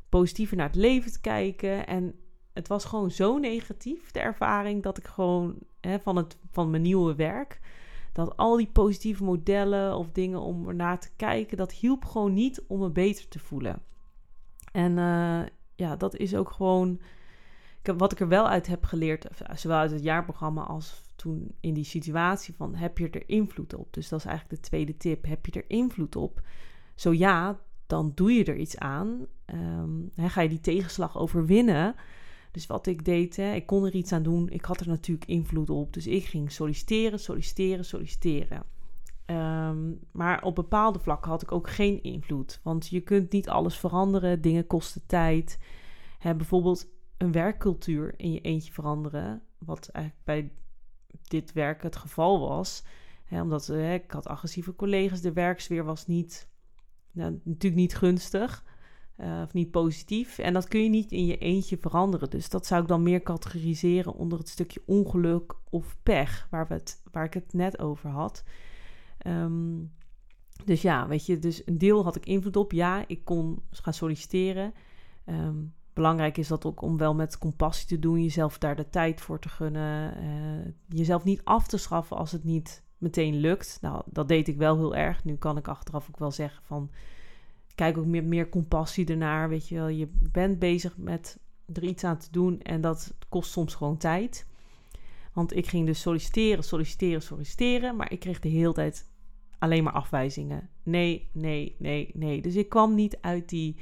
positiever 0.09 0.57
naar 0.57 0.67
het 0.67 0.77
leven 0.77 1.13
te 1.13 1.21
kijken. 1.21 1.87
En 1.87 2.15
het 2.53 2.69
was 2.69 2.85
gewoon 2.85 3.11
zo 3.11 3.39
negatief, 3.39 4.11
de 4.11 4.21
ervaring, 4.21 4.83
dat 4.83 4.99
ik 4.99 5.07
gewoon 5.07 5.59
van, 6.03 6.17
het, 6.17 6.37
van 6.51 6.71
mijn 6.71 6.83
nieuwe 6.83 7.15
werk, 7.15 7.61
dat 8.13 8.37
al 8.37 8.57
die 8.57 8.71
positieve 8.73 9.25
modellen 9.25 9.97
of 9.97 10.11
dingen 10.13 10.41
om 10.41 10.69
ernaar 10.69 11.01
te 11.01 11.11
kijken, 11.17 11.57
dat 11.57 11.73
hielp 11.73 12.05
gewoon 12.05 12.33
niet 12.33 12.65
om 12.67 12.79
me 12.79 12.91
beter 12.91 13.29
te 13.29 13.39
voelen. 13.39 13.83
En 14.73 14.97
uh, 14.97 15.43
ja, 15.75 15.97
dat 15.97 16.17
is 16.17 16.35
ook 16.35 16.51
gewoon 16.51 17.01
wat 17.83 18.13
ik 18.13 18.21
er 18.21 18.29
wel 18.29 18.49
uit 18.49 18.67
heb 18.67 18.85
geleerd, 18.85 19.27
zowel 19.55 19.79
uit 19.79 19.91
het 19.91 20.03
jaarprogramma 20.03 20.63
als 20.63 21.03
toen 21.17 21.55
in 21.61 21.75
die 21.75 21.85
situatie 21.85 22.55
van 22.55 22.75
heb 22.75 22.99
je 22.99 23.11
er 23.11 23.29
invloed 23.29 23.75
op? 23.75 23.93
Dus 23.93 24.09
dat 24.09 24.19
is 24.19 24.25
eigenlijk 24.25 24.63
de 24.63 24.69
tweede 24.69 24.97
tip. 24.97 25.27
Heb 25.27 25.47
je 25.47 25.53
er 25.53 25.65
invloed 25.71 26.17
op? 26.17 26.41
Zo 26.95 27.13
ja, 27.13 27.61
dan 27.87 28.13
doe 28.15 28.33
je 28.33 28.45
er 28.45 28.57
iets 28.57 28.79
aan. 28.79 29.27
Hè, 30.15 30.29
ga 30.29 30.41
je 30.41 30.49
die 30.49 30.61
tegenslag 30.61 31.19
overwinnen? 31.19 31.95
Dus 32.51 32.67
wat 32.67 32.87
ik 32.87 33.05
deed, 33.05 33.37
hè, 33.37 33.55
ik 33.55 33.67
kon 33.67 33.85
er 33.85 33.95
iets 33.95 34.13
aan 34.13 34.23
doen. 34.23 34.49
Ik 34.49 34.65
had 34.65 34.81
er 34.81 34.89
natuurlijk 34.89 35.31
invloed 35.31 35.71
op. 35.71 35.93
Dus 35.93 36.07
ik 36.07 36.25
ging 36.25 36.53
solliciteren, 36.53 37.21
solliciteren, 37.21 37.85
solliciteren. 37.85 38.63
Um, 39.27 40.01
maar 40.13 40.43
op 40.43 40.55
bepaalde 40.55 40.99
vlakken 40.99 41.31
had 41.31 41.43
ik 41.43 41.53
ook 41.53 41.71
geen 41.71 42.03
invloed. 42.03 42.61
Want 42.63 42.89
je 42.89 43.01
kunt 43.01 43.33
niet 43.33 43.49
alles 43.49 43.79
veranderen. 43.79 44.41
Dingen 44.41 44.67
kosten 44.67 45.07
tijd. 45.07 45.59
Hè, 46.19 46.35
bijvoorbeeld 46.35 46.89
een 47.17 47.33
werkcultuur 47.33 48.15
in 48.17 48.33
je 48.33 48.41
eentje 48.41 48.73
veranderen. 48.73 49.43
Wat 49.59 49.89
eigenlijk 49.89 50.25
bij 50.25 50.53
dit 51.29 51.53
werk 51.53 51.83
het 51.83 51.97
geval 51.97 52.41
was. 52.41 52.85
Hè, 53.25 53.43
omdat 53.43 53.67
hè, 53.67 53.95
ik 53.95 54.11
had 54.11 54.27
agressieve 54.27 54.77
collega's. 54.77 55.21
De 55.21 55.33
werksfeer 55.33 55.85
was 55.85 56.07
niet, 56.07 56.49
nou, 57.11 57.41
natuurlijk 57.45 57.81
niet 57.81 57.97
gunstig. 57.97 58.65
Uh, 59.23 59.43
of 59.45 59.53
niet 59.53 59.71
positief. 59.71 60.39
En 60.39 60.53
dat 60.53 60.69
kun 60.69 60.83
je 60.83 60.89
niet 60.89 61.13
in 61.13 61.27
je 61.27 61.39
eentje 61.39 61.77
veranderen. 61.77 62.31
Dus 62.31 62.49
dat 62.49 62.67
zou 62.67 62.83
ik 62.83 62.89
dan 62.89 63.03
meer 63.03 63.23
categoriseren 63.23 64.15
onder 64.15 64.39
het 64.39 64.49
stukje 64.49 64.83
ongeluk 64.87 65.55
of 65.71 65.97
pech, 66.03 66.47
waar, 66.51 66.67
we 66.67 66.75
het, 66.75 67.03
waar 67.13 67.25
ik 67.25 67.35
het 67.35 67.53
net 67.53 67.79
over 67.79 68.11
had. 68.11 68.45
Um, 69.27 69.93
dus 70.65 70.83
ja, 70.83 71.09
weet 71.09 71.27
je, 71.27 71.39
dus 71.39 71.67
een 71.67 71.79
deel 71.79 72.05
had 72.05 72.17
ik 72.17 72.27
invloed 72.27 72.57
op. 72.57 72.73
Ja, 72.73 73.05
ik 73.07 73.25
kon 73.25 73.63
gaan 73.71 73.95
solliciteren. 73.95 74.75
Um, 75.27 75.75
belangrijk 75.93 76.39
is 76.39 76.49
dat 76.49 76.65
ook 76.65 76.83
om 76.83 76.97
wel 76.97 77.15
met 77.15 77.39
compassie 77.39 77.87
te 77.87 77.99
doen, 77.99 78.23
jezelf 78.23 78.59
daar 78.59 78.77
de 78.77 78.89
tijd 78.89 79.21
voor 79.21 79.39
te 79.39 79.49
gunnen, 79.49 80.23
uh, 80.23 80.73
jezelf 80.89 81.25
niet 81.25 81.45
af 81.45 81.67
te 81.67 81.77
schaffen 81.77 82.17
als 82.17 82.33
het 82.33 82.45
niet 82.45 82.85
meteen 82.99 83.35
lukt. 83.35 83.79
Nou, 83.81 84.03
dat 84.07 84.29
deed 84.29 84.49
ik 84.49 84.57
wel 84.57 84.77
heel 84.77 84.95
erg. 84.95 85.25
Nu 85.25 85.37
kan 85.37 85.57
ik 85.57 85.69
achteraf 85.69 86.09
ook 86.09 86.19
wel 86.19 86.31
zeggen 86.31 86.65
van, 86.65 86.91
kijk 87.81 87.99
ook 87.99 88.07
met 88.07 88.25
meer 88.25 88.49
compassie 88.49 89.07
ernaar, 89.07 89.49
weet 89.49 89.69
je 89.69 89.75
wel. 89.75 89.89
Je 89.89 90.09
bent 90.33 90.59
bezig 90.59 90.97
met 90.97 91.39
er 91.73 91.83
iets 91.83 92.05
aan 92.05 92.19
te 92.19 92.29
doen 92.31 92.61
en 92.63 92.81
dat 92.81 93.15
kost 93.29 93.51
soms 93.51 93.75
gewoon 93.75 93.97
tijd. 93.97 94.47
Want 95.33 95.57
ik 95.57 95.67
ging 95.67 95.87
dus 95.87 96.01
solliciteren, 96.01 96.65
solliciteren, 96.65 97.23
solliciteren, 97.23 97.97
maar 97.97 98.13
ik 98.13 98.21
kreeg 98.21 98.41
de 98.41 98.49
hele 98.49 98.73
tijd 98.73 99.11
alleen 99.59 99.85
maar 99.85 99.93
afwijzingen. 99.93 100.69
Nee, 100.83 101.29
nee, 101.33 101.77
nee, 101.79 102.11
nee. 102.15 102.43
Dus 102.43 102.55
ik 102.55 102.69
kwam 102.69 102.95
niet 102.95 103.19
uit 103.21 103.49
die 103.49 103.77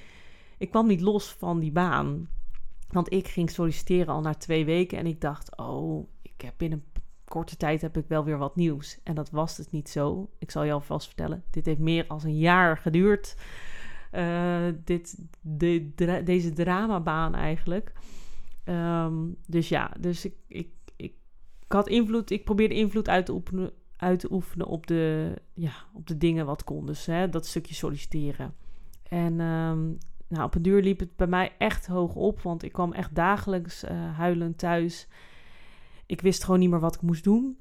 ik 0.59 0.71
kwam 0.71 0.87
niet 0.87 1.01
los 1.01 1.33
van 1.33 1.59
die 1.59 1.73
baan. 1.73 2.29
Want 2.89 3.13
ik 3.13 3.29
ging 3.29 3.51
solliciteren 3.51 4.15
al 4.15 4.21
na 4.21 4.35
twee 4.35 4.65
weken 4.65 4.99
en 4.99 5.07
ik 5.07 5.21
dacht, 5.21 5.57
oh, 5.57 6.09
ik 6.23 6.41
heb 6.41 6.55
binnen 6.57 6.85
korte 7.25 7.57
tijd 7.57 7.81
heb 7.81 7.97
ik 7.97 8.05
wel 8.09 8.25
weer 8.25 8.39
wat 8.39 8.57
nieuws. 8.57 9.01
En 9.03 9.15
dat 9.15 9.31
was 9.31 9.57
het 9.57 9.71
niet 9.71 9.89
zo. 9.89 10.31
Ik 10.39 10.51
zal 10.51 10.63
je 10.63 10.73
alvast 10.73 11.07
vertellen, 11.07 11.45
dit 11.51 11.67
heeft 11.67 11.81
meer 11.81 12.07
dan 12.07 12.21
een 12.25 12.39
jaar 12.39 12.77
geduurd. 12.77 13.37
Uh, 14.13 14.67
dit, 14.85 15.19
de, 15.41 15.93
deze 16.25 16.53
dramabaan 16.53 17.35
eigenlijk. 17.35 17.93
Um, 18.65 19.37
dus 19.47 19.69
ja, 19.69 19.93
dus 20.01 20.25
ik, 20.25 20.35
ik, 20.47 20.69
ik, 20.97 21.13
ik, 21.65 21.73
had 21.73 21.89
invloed. 21.89 22.31
Ik 22.31 22.45
probeerde 22.45 22.75
invloed 22.75 23.09
uit 23.09 23.27
te 23.27 23.33
oefenen, 23.33 23.71
uit 23.97 24.21
te 24.21 24.33
oefenen 24.33 24.67
op, 24.67 24.87
de, 24.87 25.35
ja, 25.55 25.73
op 25.93 26.07
de 26.07 26.19
dingen 26.19 26.47
wat 26.47 26.65
kon. 26.65 26.87
Dus 26.87 27.07
hè, 27.07 27.29
dat 27.29 27.47
stukje 27.47 27.75
solliciteren. 27.75 28.55
En 29.09 29.41
um, 29.41 29.99
nou, 30.29 30.45
op 30.45 30.55
een 30.55 30.63
duur 30.63 30.83
liep 30.83 30.99
het 30.99 31.17
bij 31.17 31.27
mij 31.27 31.53
echt 31.59 31.87
hoog 31.87 32.15
op, 32.15 32.41
want 32.43 32.63
ik 32.63 32.73
kwam 32.73 32.93
echt 32.93 33.15
dagelijks 33.15 33.85
uh, 33.85 34.17
huilend 34.17 34.59
thuis. 34.59 35.09
Ik 36.07 36.21
wist 36.21 36.45
gewoon 36.45 36.61
niet 36.61 36.71
meer 36.71 36.81
wat 36.81 36.95
ik 36.95 37.03
moest 37.03 37.25
doen. 37.25 37.59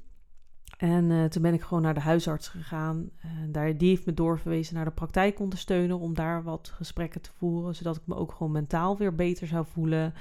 En 0.77 1.09
uh, 1.09 1.25
toen 1.25 1.41
ben 1.41 1.53
ik 1.53 1.61
gewoon 1.61 1.83
naar 1.83 1.93
de 1.93 1.99
huisarts 1.99 2.47
gegaan. 2.47 3.09
En 3.21 3.51
daar, 3.51 3.77
die 3.77 3.89
heeft 3.89 4.05
me 4.05 4.13
doorverwezen 4.13 4.75
naar 4.75 4.85
de 4.85 4.91
praktijkondersteuner 4.91 5.99
om 5.99 6.13
daar 6.13 6.43
wat 6.43 6.69
gesprekken 6.69 7.21
te 7.21 7.29
voeren, 7.37 7.75
zodat 7.75 7.95
ik 7.95 8.01
me 8.05 8.15
ook 8.15 8.31
gewoon 8.31 8.51
mentaal 8.51 8.97
weer 8.97 9.15
beter 9.15 9.47
zou 9.47 9.65
voelen. 9.65 10.13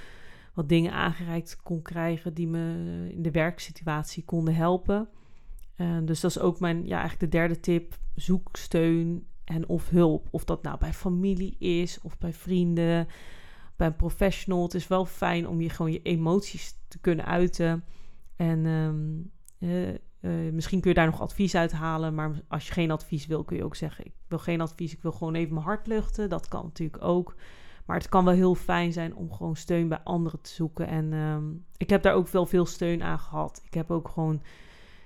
Wat 0.54 0.68
dingen 0.68 0.92
aangereikt 0.92 1.56
kon 1.62 1.82
krijgen 1.82 2.34
die 2.34 2.46
me 2.46 2.74
in 3.10 3.22
de 3.22 3.30
werksituatie 3.30 4.24
konden 4.24 4.54
helpen. 4.54 5.08
Dus 6.04 6.20
dat 6.20 6.30
is 6.30 6.38
ook 6.38 6.60
mijn, 6.60 6.86
ja, 6.86 6.98
eigenlijk 7.00 7.32
de 7.32 7.38
derde 7.38 7.60
tip. 7.60 7.98
Zoek 8.14 8.56
steun 8.56 9.26
en 9.44 9.68
of 9.68 9.88
hulp. 9.88 10.28
Of 10.30 10.44
dat 10.44 10.62
nou 10.62 10.78
bij 10.78 10.92
familie 10.92 11.56
is 11.58 12.00
of 12.02 12.18
bij 12.18 12.32
vrienden, 12.32 13.08
bij 13.76 13.86
een 13.86 13.96
professional. 13.96 14.62
Het 14.62 14.74
is 14.74 14.88
wel 14.88 15.04
fijn 15.04 15.48
om 15.48 15.60
je 15.60 15.68
gewoon 15.68 15.92
je 15.92 16.02
emoties 16.02 16.78
te 16.88 16.98
kunnen 16.98 17.24
uiten. 17.24 17.84
En 18.36 18.66
um, 18.66 19.30
uh, 20.20 20.52
misschien 20.52 20.80
kun 20.80 20.90
je 20.90 20.96
daar 20.96 21.06
nog 21.06 21.20
advies 21.20 21.54
uit 21.54 21.72
halen. 21.72 22.14
Maar 22.14 22.42
als 22.48 22.66
je 22.66 22.72
geen 22.72 22.90
advies 22.90 23.26
wil, 23.26 23.44
kun 23.44 23.56
je 23.56 23.64
ook 23.64 23.76
zeggen: 23.76 24.04
Ik 24.04 24.12
wil 24.28 24.38
geen 24.38 24.60
advies, 24.60 24.92
ik 24.92 25.02
wil 25.02 25.12
gewoon 25.12 25.34
even 25.34 25.54
mijn 25.54 25.66
hart 25.66 25.86
luchten. 25.86 26.28
Dat 26.28 26.48
kan 26.48 26.64
natuurlijk 26.64 27.04
ook. 27.04 27.34
Maar 27.86 27.96
het 27.96 28.08
kan 28.08 28.24
wel 28.24 28.34
heel 28.34 28.54
fijn 28.54 28.92
zijn 28.92 29.14
om 29.14 29.32
gewoon 29.32 29.56
steun 29.56 29.88
bij 29.88 30.00
anderen 30.04 30.40
te 30.40 30.50
zoeken. 30.50 30.86
En 30.86 31.12
um, 31.12 31.64
ik 31.76 31.90
heb 31.90 32.02
daar 32.02 32.14
ook 32.14 32.28
wel 32.28 32.46
veel 32.46 32.66
steun 32.66 33.02
aan 33.02 33.18
gehad. 33.18 33.62
Ik 33.64 33.74
heb 33.74 33.90
ook 33.90 34.08
gewoon 34.08 34.42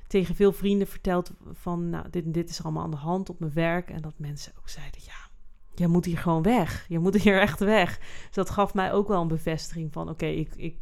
tegen 0.06 0.34
veel 0.34 0.52
vrienden 0.52 0.86
verteld 0.86 1.32
van, 1.52 1.90
nou, 1.90 2.10
dit, 2.10 2.34
dit 2.34 2.50
is 2.50 2.62
allemaal 2.62 2.82
aan 2.82 2.90
de 2.90 2.96
hand 2.96 3.28
op 3.28 3.40
mijn 3.40 3.52
werk. 3.52 3.90
En 3.90 4.02
dat 4.02 4.14
mensen 4.16 4.52
ook 4.58 4.68
zeiden, 4.68 5.00
ja, 5.04 5.28
je 5.74 5.88
moet 5.88 6.04
hier 6.04 6.18
gewoon 6.18 6.42
weg. 6.42 6.84
Je 6.88 6.98
moet 6.98 7.14
hier 7.22 7.40
echt 7.40 7.60
weg. 7.60 7.98
Dus 7.98 8.34
dat 8.34 8.50
gaf 8.50 8.74
mij 8.74 8.92
ook 8.92 9.08
wel 9.08 9.20
een 9.20 9.28
bevestiging 9.28 9.92
van, 9.92 10.08
oké, 10.08 10.26
ik, 10.26 10.54
ik, 10.56 10.78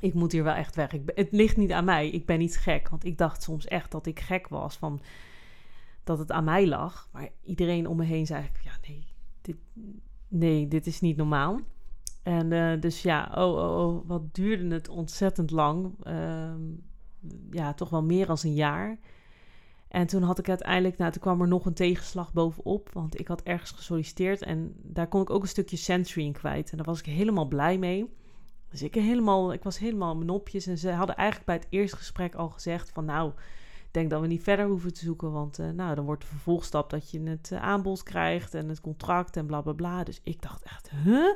ik 0.00 0.14
moet 0.14 0.32
hier 0.32 0.44
wel 0.44 0.54
echt 0.54 0.76
weg. 0.76 0.90
Het 1.14 1.28
ligt 1.30 1.56
niet 1.56 1.72
aan 1.72 1.84
mij. 1.84 2.10
Ik 2.10 2.26
ben 2.26 2.38
niet 2.38 2.56
gek. 2.56 2.88
Want 2.88 3.04
ik 3.04 3.18
dacht 3.18 3.42
soms 3.42 3.66
echt 3.66 3.90
dat 3.90 4.06
ik 4.06 4.20
gek 4.20 4.48
was 4.48 4.76
van 4.76 5.00
dat 6.04 6.18
het 6.18 6.32
aan 6.32 6.44
mij 6.44 6.66
lag. 6.66 7.08
Maar 7.12 7.28
iedereen 7.44 7.86
om 7.86 7.96
me 7.96 8.04
heen 8.04 8.26
zei, 8.26 8.50
ja, 8.62 8.72
nee, 8.88 9.06
dit, 9.42 9.56
nee, 10.28 10.68
dit 10.68 10.86
is 10.86 11.00
niet 11.00 11.16
normaal. 11.16 11.60
En 12.22 12.50
uh, 12.50 12.80
dus 12.80 13.02
ja, 13.02 13.32
oh, 13.34 13.54
oh, 13.54 13.86
oh, 13.86 14.08
wat 14.08 14.34
duurde 14.34 14.74
het 14.74 14.88
ontzettend 14.88 15.50
lang. 15.50 15.94
Uh, 16.06 16.52
ja, 17.50 17.74
toch 17.74 17.90
wel 17.90 18.02
meer 18.02 18.26
dan 18.26 18.38
een 18.42 18.54
jaar. 18.54 18.98
En 19.88 20.06
toen 20.06 20.22
had 20.22 20.38
ik 20.38 20.48
uiteindelijk, 20.48 20.98
nou, 20.98 21.12
toen 21.12 21.22
kwam 21.22 21.40
er 21.40 21.48
nog 21.48 21.66
een 21.66 21.74
tegenslag 21.74 22.32
bovenop. 22.32 22.90
Want 22.92 23.20
ik 23.20 23.28
had 23.28 23.42
ergens 23.42 23.70
gesolliciteerd 23.70 24.42
en 24.42 24.74
daar 24.82 25.08
kon 25.08 25.22
ik 25.22 25.30
ook 25.30 25.42
een 25.42 25.48
stukje 25.48 25.76
sensory 25.76 26.26
in 26.26 26.32
kwijt. 26.32 26.70
En 26.70 26.76
daar 26.76 26.86
was 26.86 26.98
ik 26.98 27.06
helemaal 27.06 27.48
blij 27.48 27.78
mee. 27.78 28.18
Dus 28.70 28.82
ik, 28.82 28.94
helemaal, 28.94 29.52
ik 29.52 29.62
was 29.62 29.78
helemaal 29.78 30.14
mijn 30.14 30.26
nopjes. 30.26 30.66
En 30.66 30.78
ze 30.78 30.90
hadden 30.90 31.16
eigenlijk 31.16 31.46
bij 31.46 31.56
het 31.56 31.66
eerste 31.70 31.96
gesprek 31.96 32.34
al 32.34 32.48
gezegd 32.48 32.90
van 32.90 33.04
nou, 33.04 33.32
ik 33.90 33.96
denk 33.96 34.10
dat 34.10 34.20
we 34.20 34.26
niet 34.26 34.42
verder 34.42 34.66
hoeven 34.66 34.92
te 34.92 35.04
zoeken. 35.04 35.32
Want 35.32 35.58
uh, 35.58 35.70
nou, 35.70 35.94
dan 35.94 36.04
wordt 36.04 36.22
de 36.22 36.28
vervolgstap 36.28 36.90
dat 36.90 37.10
je 37.10 37.22
het 37.22 37.50
uh, 37.52 37.62
aanbod 37.62 38.02
krijgt 38.02 38.54
en 38.54 38.68
het 38.68 38.80
contract 38.80 39.36
en 39.36 39.46
bla 39.46 39.60
bla 39.60 39.72
bla. 39.72 40.04
Dus 40.04 40.20
ik 40.22 40.42
dacht 40.42 40.62
echt, 40.62 40.90
huh? 40.90 41.34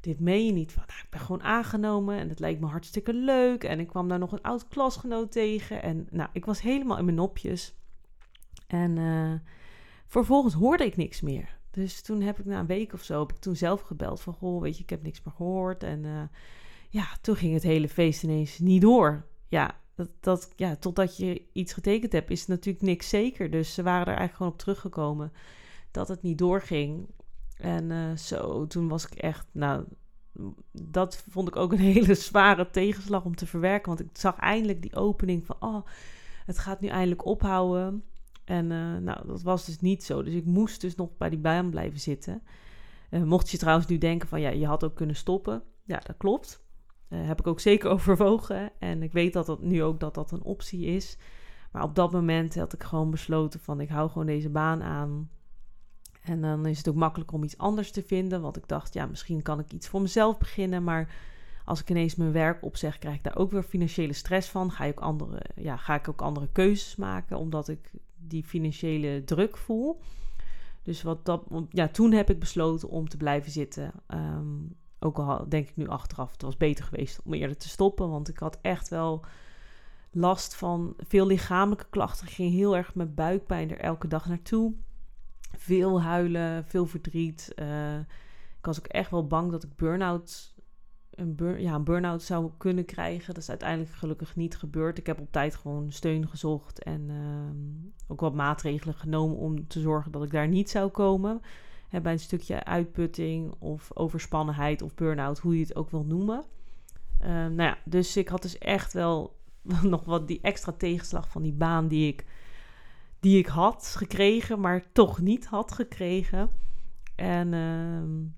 dit 0.00 0.20
meen 0.20 0.46
je 0.46 0.52
niet. 0.52 0.76
Nou, 0.76 0.88
ik 0.88 1.10
ben 1.10 1.20
gewoon 1.20 1.42
aangenomen 1.42 2.18
en 2.18 2.28
het 2.28 2.40
leek 2.40 2.60
me 2.60 2.66
hartstikke 2.66 3.12
leuk. 3.14 3.64
En 3.64 3.80
ik 3.80 3.86
kwam 3.86 4.08
daar 4.08 4.18
nog 4.18 4.32
een 4.32 4.42
oud 4.42 4.68
klasgenoot 4.68 5.32
tegen. 5.32 5.82
En 5.82 6.06
nou, 6.10 6.28
ik 6.32 6.44
was 6.44 6.60
helemaal 6.60 6.98
in 6.98 7.04
mijn 7.04 7.16
nopjes. 7.16 7.74
En 8.66 8.96
uh, 8.96 9.32
vervolgens 10.06 10.54
hoorde 10.54 10.84
ik 10.84 10.96
niks 10.96 11.20
meer. 11.20 11.58
Dus 11.70 12.02
toen 12.02 12.20
heb 12.20 12.38
ik 12.38 12.44
na 12.44 12.58
een 12.58 12.66
week 12.66 12.92
of 12.92 13.02
zo, 13.02 13.20
heb 13.20 13.32
ik 13.32 13.38
toen 13.38 13.56
zelf 13.56 13.80
gebeld 13.80 14.20
van, 14.20 14.32
goh, 14.32 14.60
weet 14.60 14.76
je, 14.76 14.82
ik 14.82 14.90
heb 14.90 15.02
niks 15.02 15.22
meer 15.24 15.34
gehoord. 15.34 15.82
En 15.82 16.30
ja, 16.88 17.06
toen 17.20 17.36
ging 17.36 17.54
het 17.54 17.62
hele 17.62 17.88
feest 17.88 18.22
ineens 18.22 18.58
niet 18.58 18.80
door. 18.80 19.26
Ja, 19.48 19.80
dat, 19.94 20.08
dat, 20.20 20.52
ja, 20.56 20.76
totdat 20.76 21.16
je 21.16 21.42
iets 21.52 21.72
getekend 21.72 22.12
hebt, 22.12 22.30
is 22.30 22.46
natuurlijk 22.46 22.84
niks 22.84 23.08
zeker. 23.08 23.50
Dus 23.50 23.74
ze 23.74 23.82
waren 23.82 24.00
er 24.00 24.06
eigenlijk 24.06 24.36
gewoon 24.36 24.52
op 24.52 24.58
teruggekomen 24.58 25.32
dat 25.90 26.08
het 26.08 26.22
niet 26.22 26.38
doorging. 26.38 27.08
En 27.56 27.90
uh, 27.90 28.16
zo, 28.16 28.66
toen 28.66 28.88
was 28.88 29.06
ik 29.06 29.14
echt, 29.14 29.46
nou, 29.52 29.84
dat 30.72 31.24
vond 31.28 31.48
ik 31.48 31.56
ook 31.56 31.72
een 31.72 31.78
hele 31.94 32.14
zware 32.14 32.70
tegenslag 32.70 33.24
om 33.24 33.36
te 33.36 33.46
verwerken. 33.46 33.88
Want 33.88 34.00
ik 34.00 34.08
zag 34.12 34.36
eindelijk 34.36 34.82
die 34.82 34.96
opening 34.96 35.46
van, 35.46 35.56
oh, 35.60 35.86
het 36.46 36.58
gaat 36.58 36.80
nu 36.80 36.88
eindelijk 36.88 37.24
ophouden. 37.24 38.04
En 38.44 38.70
uh, 38.70 38.96
nou, 38.96 39.26
dat 39.26 39.42
was 39.42 39.66
dus 39.66 39.80
niet 39.80 40.04
zo. 40.04 40.22
Dus 40.22 40.34
ik 40.34 40.44
moest 40.44 40.80
dus 40.80 40.94
nog 40.94 41.16
bij 41.16 41.30
die 41.30 41.38
baan 41.38 41.70
blijven 41.70 42.00
zitten. 42.00 42.42
Uh, 43.10 43.22
mocht 43.22 43.50
je 43.50 43.58
trouwens 43.58 43.86
nu 43.86 43.98
denken 43.98 44.28
van, 44.28 44.40
ja, 44.40 44.50
je 44.50 44.66
had 44.66 44.84
ook 44.84 44.94
kunnen 44.94 45.16
stoppen. 45.16 45.62
Ja, 45.84 45.98
dat 45.98 46.16
klopt. 46.16 46.65
Heb 47.08 47.38
ik 47.38 47.46
ook 47.46 47.60
zeker 47.60 47.90
overwogen. 47.96 48.72
En 48.78 49.02
ik 49.02 49.12
weet 49.12 49.32
dat 49.32 49.46
dat 49.46 49.62
nu 49.62 49.82
ook 49.82 50.00
dat 50.00 50.14
dat 50.14 50.32
een 50.32 50.42
optie 50.42 50.86
is. 50.86 51.18
Maar 51.72 51.82
op 51.82 51.94
dat 51.94 52.12
moment 52.12 52.54
had 52.54 52.72
ik 52.72 52.82
gewoon 52.82 53.10
besloten 53.10 53.60
van, 53.60 53.80
ik 53.80 53.88
hou 53.88 54.08
gewoon 54.10 54.26
deze 54.26 54.50
baan 54.50 54.82
aan. 54.82 55.30
En 56.22 56.40
dan 56.40 56.66
is 56.66 56.78
het 56.78 56.88
ook 56.88 56.94
makkelijk 56.94 57.32
om 57.32 57.44
iets 57.44 57.58
anders 57.58 57.90
te 57.90 58.02
vinden. 58.02 58.40
Want 58.40 58.56
ik 58.56 58.68
dacht, 58.68 58.94
ja, 58.94 59.06
misschien 59.06 59.42
kan 59.42 59.58
ik 59.58 59.72
iets 59.72 59.88
voor 59.88 60.00
mezelf 60.02 60.38
beginnen. 60.38 60.84
Maar 60.84 61.14
Als 61.64 61.80
ik 61.80 61.90
ineens 61.90 62.14
mijn 62.14 62.32
werk 62.32 62.62
opzeg, 62.62 62.98
krijg 62.98 63.16
ik 63.16 63.22
daar 63.22 63.36
ook 63.36 63.50
weer 63.50 63.62
financiële 63.62 64.12
stress 64.12 64.48
van. 64.48 64.70
Ga, 64.70 64.84
ik 64.84 65.00
andere, 65.00 65.42
ja, 65.56 65.76
ga 65.76 65.94
ik 65.94 66.08
ook 66.08 66.22
andere 66.22 66.48
keuzes 66.52 66.96
maken, 66.96 67.38
omdat 67.38 67.68
ik 67.68 67.90
die 68.16 68.44
financiële 68.44 69.24
druk 69.24 69.56
voel. 69.56 70.00
Dus 70.82 71.02
wat 71.02 71.24
dat, 71.24 71.42
ja, 71.70 71.88
toen 71.88 72.12
heb 72.12 72.30
ik 72.30 72.38
besloten 72.38 72.88
om 72.88 73.08
te 73.08 73.16
blijven 73.16 73.52
zitten. 73.52 73.92
Ehm, 74.06 74.58
ook 75.06 75.18
al 75.18 75.48
denk 75.48 75.68
ik 75.68 75.76
nu 75.76 75.88
achteraf, 75.88 76.32
het 76.32 76.42
was 76.42 76.56
beter 76.56 76.84
geweest 76.84 77.20
om 77.24 77.34
eerder 77.34 77.56
te 77.56 77.68
stoppen. 77.68 78.10
Want 78.10 78.28
ik 78.28 78.38
had 78.38 78.58
echt 78.62 78.88
wel 78.88 79.24
last 80.10 80.54
van 80.54 80.94
veel 80.98 81.26
lichamelijke 81.26 81.86
klachten. 81.90 82.26
Ik 82.26 82.32
ging 82.32 82.52
heel 82.52 82.76
erg 82.76 82.94
met 82.94 83.14
buikpijn 83.14 83.70
er 83.70 83.80
elke 83.80 84.08
dag 84.08 84.28
naartoe. 84.28 84.74
Veel 85.56 86.02
huilen, 86.02 86.64
veel 86.64 86.86
verdriet. 86.86 87.52
Uh, 87.56 87.98
ik 88.58 88.64
was 88.66 88.78
ook 88.78 88.86
echt 88.86 89.10
wel 89.10 89.26
bang 89.26 89.50
dat 89.50 89.62
ik 89.62 89.76
burn-out 89.76 90.54
een, 91.10 91.34
burn, 91.34 91.62
ja, 91.62 91.74
een 91.74 91.84
burn-out 91.84 92.22
zou 92.22 92.50
kunnen 92.56 92.84
krijgen. 92.84 93.34
Dat 93.34 93.42
is 93.42 93.48
uiteindelijk 93.48 93.90
gelukkig 93.90 94.36
niet 94.36 94.56
gebeurd. 94.56 94.98
Ik 94.98 95.06
heb 95.06 95.20
op 95.20 95.32
tijd 95.32 95.54
gewoon 95.54 95.92
steun 95.92 96.28
gezocht 96.28 96.82
en 96.82 97.08
uh, 97.08 98.08
ook 98.08 98.20
wat 98.20 98.34
maatregelen 98.34 98.94
genomen 98.94 99.36
om 99.36 99.66
te 99.66 99.80
zorgen 99.80 100.12
dat 100.12 100.22
ik 100.22 100.30
daar 100.30 100.48
niet 100.48 100.70
zou 100.70 100.90
komen. 100.90 101.40
Hè, 101.88 102.00
bij 102.00 102.12
een 102.12 102.18
stukje 102.18 102.64
uitputting 102.64 103.54
of 103.58 103.90
overspannenheid 103.94 104.82
of 104.82 104.94
burn-out, 104.94 105.38
hoe 105.38 105.54
je 105.54 105.62
het 105.62 105.76
ook 105.76 105.90
wil 105.90 106.04
noemen. 106.04 106.44
Uh, 107.22 107.28
nou 107.28 107.62
ja, 107.62 107.78
dus 107.84 108.16
ik 108.16 108.28
had 108.28 108.42
dus 108.42 108.58
echt 108.58 108.92
wel 108.92 109.36
nog 109.82 110.04
wat 110.04 110.28
die 110.28 110.40
extra 110.42 110.72
tegenslag 110.72 111.28
van 111.28 111.42
die 111.42 111.52
baan 111.52 111.88
die 111.88 112.08
ik, 112.08 112.24
die 113.20 113.38
ik 113.38 113.46
had 113.46 113.94
gekregen, 113.96 114.60
maar 114.60 114.92
toch 114.92 115.20
niet 115.20 115.46
had 115.46 115.72
gekregen. 115.72 116.50
En 117.14 117.52
uh, 117.52 118.30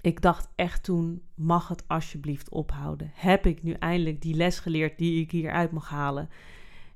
ik 0.00 0.22
dacht 0.22 0.48
echt 0.54 0.82
toen, 0.82 1.22
mag 1.34 1.68
het 1.68 1.88
alsjeblieft 1.88 2.48
ophouden? 2.48 3.10
Heb 3.14 3.46
ik 3.46 3.62
nu 3.62 3.72
eindelijk 3.72 4.22
die 4.22 4.34
les 4.34 4.58
geleerd 4.58 4.98
die 4.98 5.22
ik 5.22 5.30
hieruit 5.30 5.72
mag 5.72 5.88
halen? 5.88 6.28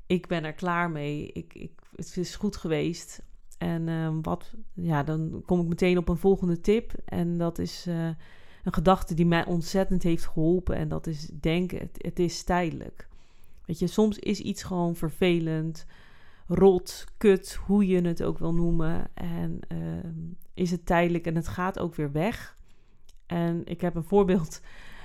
Ik 0.07 0.27
ben 0.27 0.45
er 0.45 0.53
klaar 0.53 0.91
mee. 0.91 1.33
Ik, 1.33 1.55
ik, 1.55 1.73
het 1.97 2.17
is 2.17 2.37
goed 2.37 2.57
geweest. 2.57 3.23
En 3.61 3.87
uh, 3.87 4.09
wat, 4.23 4.55
ja, 4.75 5.03
dan 5.03 5.43
kom 5.47 5.61
ik 5.61 5.67
meteen 5.67 5.99
op 5.99 6.09
een 6.09 6.17
volgende 6.17 6.61
tip. 6.61 6.93
En 7.05 7.39
dat 7.39 7.59
is 7.59 7.87
uh, 7.89 8.07
een 8.65 8.75
gedachte 8.75 9.15
die 9.15 9.27
mij 9.27 9.45
ontzettend 9.45 10.03
heeft 10.03 10.27
geholpen. 10.27 10.77
En 10.77 10.89
dat 10.89 11.07
is 11.07 11.31
denken, 11.41 11.91
het, 11.97 12.19
is 12.19 12.43
tijdelijk. 12.43 13.09
Weet 13.65 13.79
je, 13.79 13.87
soms 13.87 14.19
is 14.19 14.41
iets 14.41 14.63
gewoon 14.63 14.97
vervelend, 14.97 15.87
rot, 16.47 17.05
kut, 17.17 17.55
hoe 17.67 17.87
je 17.87 18.01
het 18.01 18.23
ook 18.23 18.39
wil 18.39 18.55
noemen. 18.55 19.09
En 19.15 19.59
uh, 19.73 19.79
is 20.55 20.71
het 20.71 20.87
tijdelijk 20.87 21.27
en 21.27 21.37
het 21.37 21.49
gaat 21.49 21.79
ook 21.79 21.95
weer 21.95 22.13
weg. 22.13 22.57
En 23.27 23.63
ik 23.65 23.81
heb 23.81 23.95
een 23.95 24.05
voorbeeld 24.05 24.61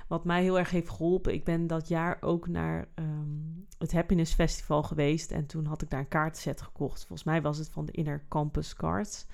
wat 0.07 0.25
mij 0.25 0.41
heel 0.41 0.59
erg 0.59 0.69
heeft 0.69 0.89
geholpen. 0.89 1.33
Ik 1.33 1.43
ben 1.43 1.67
dat 1.67 1.87
jaar 1.87 2.17
ook 2.21 2.47
naar 2.47 2.87
um, 2.95 3.65
het 3.77 3.93
Happiness 3.93 4.33
Festival 4.33 4.83
geweest. 4.83 5.31
En 5.31 5.45
toen 5.45 5.65
had 5.65 5.81
ik 5.81 5.89
daar 5.89 5.99
een 5.99 6.07
kaartset 6.07 6.61
gekocht. 6.61 6.99
Volgens 6.99 7.23
mij 7.23 7.41
was 7.41 7.57
het 7.57 7.69
van 7.69 7.85
de 7.85 7.91
Inner 7.91 8.23
Campus 8.29 8.75
Cards. 8.75 9.25